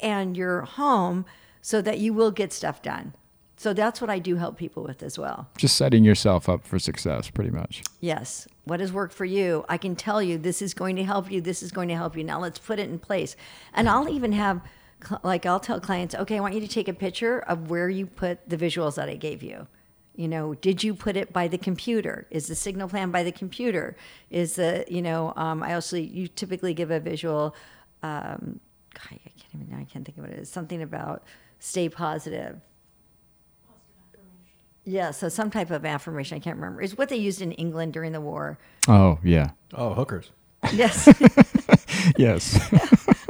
[0.00, 1.24] and your home
[1.60, 3.14] so that you will get stuff done?
[3.56, 5.48] So that's what I do help people with as well.
[5.56, 8.48] just setting yourself up for success pretty much Yes.
[8.64, 9.64] What has worked for you?
[9.68, 11.40] I can tell you this is going to help you.
[11.40, 12.24] This is going to help you.
[12.24, 13.36] Now let's put it in place.
[13.72, 14.60] And I'll even have,
[15.22, 18.06] like, I'll tell clients, okay, I want you to take a picture of where you
[18.06, 19.66] put the visuals that I gave you.
[20.14, 22.26] You know, did you put it by the computer?
[22.30, 23.96] Is the signal plan by the computer?
[24.30, 27.54] Is the, you know, um, I also, you typically give a visual,
[28.02, 28.60] um,
[28.94, 31.22] God, I can't even, I can't think of what it is, something about
[31.60, 32.60] stay positive
[34.84, 36.36] Yeah, so some type of affirmation.
[36.36, 36.82] I can't remember.
[36.82, 38.58] is what they used in England during the war.
[38.88, 40.30] Oh yeah, Oh, hookers.
[40.72, 41.08] Yes.
[42.18, 42.58] yes.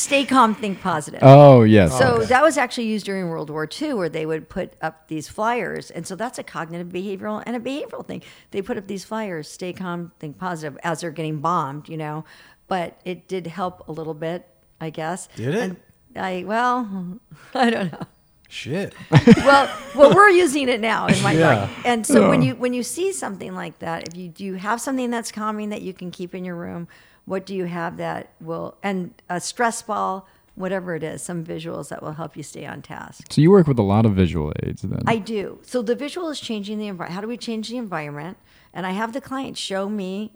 [0.00, 1.20] Stay calm, think positive.
[1.22, 1.96] oh yes.
[1.98, 2.24] So Okay.
[2.26, 5.90] that was actually used during World War II, where they would put up these flyers,
[5.90, 8.22] and so that's a cognitive behavioral and a behavioral thing.
[8.50, 12.24] They put up these flyers, stay calm, think positive, as they're getting bombed, you know.
[12.66, 14.48] But it did help a little bit,
[14.80, 15.28] I guess.
[15.36, 15.62] Did it?
[15.62, 15.76] And
[16.16, 17.18] I well,
[17.54, 18.00] I don't know.
[18.48, 18.94] Shit.
[19.44, 21.54] well, well, we're using it now in my Yeah.
[21.60, 21.70] life.
[21.84, 24.80] And so when you when you see something like that, if you do you have
[24.80, 26.88] something that's calming that you can keep in your room,
[27.30, 30.26] what do you have that will and a stress ball,
[30.56, 33.32] whatever it is, some visuals that will help you stay on task.
[33.32, 35.00] so you work with a lot of visual aids then.
[35.06, 35.60] I do.
[35.62, 37.14] So the visual is changing the environment.
[37.14, 38.36] How do we change the environment?
[38.74, 40.32] And I have the client show me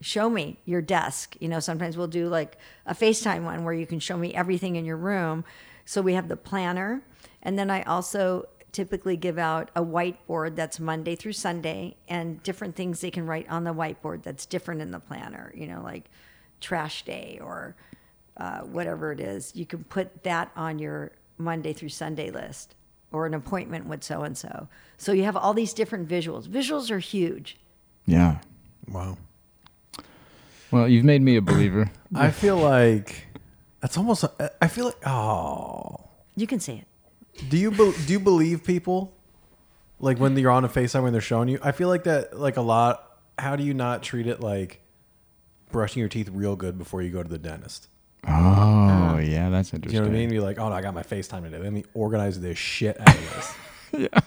[0.00, 1.36] show me your desk.
[1.38, 4.74] You know, sometimes we'll do like a FaceTime one where you can show me everything
[4.74, 5.44] in your room.
[5.84, 7.02] So we have the planner.
[7.40, 8.46] And then I also
[8.76, 13.48] typically give out a whiteboard that's Monday through Sunday and different things they can write
[13.48, 16.10] on the whiteboard that's different in the planner, you know, like
[16.60, 17.74] trash day or
[18.36, 19.56] uh, whatever it is.
[19.56, 22.74] You can put that on your Monday through Sunday list
[23.12, 24.68] or an appointment with so and so.
[24.98, 26.46] So you have all these different visuals.
[26.46, 27.56] Visuals are huge.
[28.04, 28.40] yeah.
[28.88, 29.16] Wow.
[30.70, 31.90] Well, you've made me a believer.
[32.14, 33.26] I feel like
[33.80, 34.24] that's almost.
[34.60, 35.06] I feel like.
[35.08, 36.08] Oh.
[36.36, 36.86] You can say it.
[37.48, 39.12] Do you be, do you believe people?
[39.98, 42.38] Like when you're on a FaceTime when they're showing you, I feel like that.
[42.38, 43.02] Like a lot.
[43.38, 44.80] How do you not treat it like
[45.70, 47.88] brushing your teeth real good before you go to the dentist?
[48.26, 49.94] Oh, uh, yeah, that's Do interesting.
[49.96, 50.32] you know what I mean?
[50.32, 51.58] You're like, oh, no, I got my FaceTime today.
[51.58, 53.54] Let me organize this shit out of this.
[54.12, 54.20] yeah.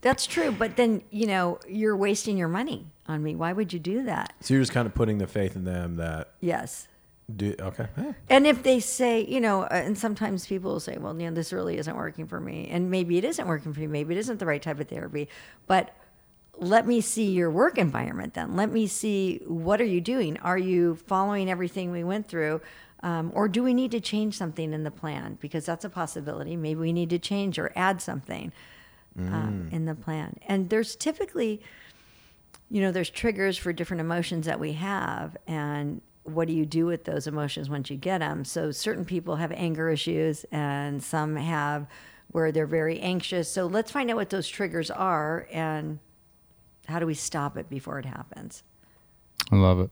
[0.00, 3.34] That's true, but then you know you're wasting your money on me.
[3.34, 4.34] Why would you do that?
[4.40, 6.86] so you're just kind of putting the faith in them that Yes.
[7.34, 7.54] Do.
[7.58, 7.86] Okay.
[7.96, 8.12] Yeah.
[8.28, 11.34] And if they say, you know, uh, and sometimes people will say, well, you know,
[11.34, 12.68] this really isn't working for me.
[12.70, 13.88] And maybe it isn't working for you.
[13.88, 15.28] Maybe it isn't the right type of therapy.
[15.66, 15.94] But
[16.58, 18.56] let me see your work environment then.
[18.56, 20.38] Let me see what are you doing?
[20.38, 22.60] Are you following everything we went through?
[23.02, 25.36] Um, or do we need to change something in the plan?
[25.40, 26.56] Because that's a possibility.
[26.56, 28.52] Maybe we need to change or add something
[29.18, 30.38] um, in the plan.
[30.46, 31.60] And there's typically,
[32.70, 36.86] you know, there's triggers for different emotions that we have, and what do you do
[36.86, 38.44] with those emotions once you get them?
[38.44, 41.86] So certain people have anger issues, and some have
[42.32, 43.50] where they're very anxious.
[43.50, 45.98] So let's find out what those triggers are, and
[46.86, 48.62] how do we stop it before it happens?
[49.52, 49.90] I love it.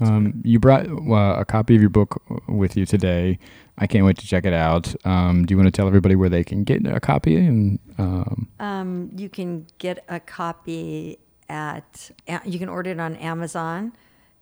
[0.00, 3.38] Um, you brought uh, a copy of your book with you today.
[3.78, 4.94] I can't wait to check it out.
[5.06, 7.36] Um, do you want to tell everybody where they can get a copy?
[7.36, 12.10] And um, Um, you can get a copy at.
[12.44, 13.92] You can order it on Amazon.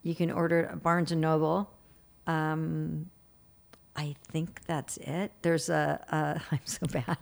[0.04, 1.68] You can order it at Barnes and Noble.
[2.28, 3.10] Um,
[3.96, 5.32] I think that's it.
[5.42, 6.00] There's a.
[6.08, 7.16] a I'm so bad.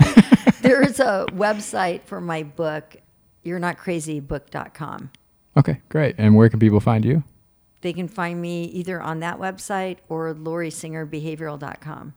[0.61, 2.97] there is a website for my book.
[3.43, 5.11] You're not crazybook.com.
[5.57, 6.17] okay, great.
[6.19, 7.25] And where can people find you?
[7.81, 12.15] They can find me either on that website or LaurieSingerBehavioral.com.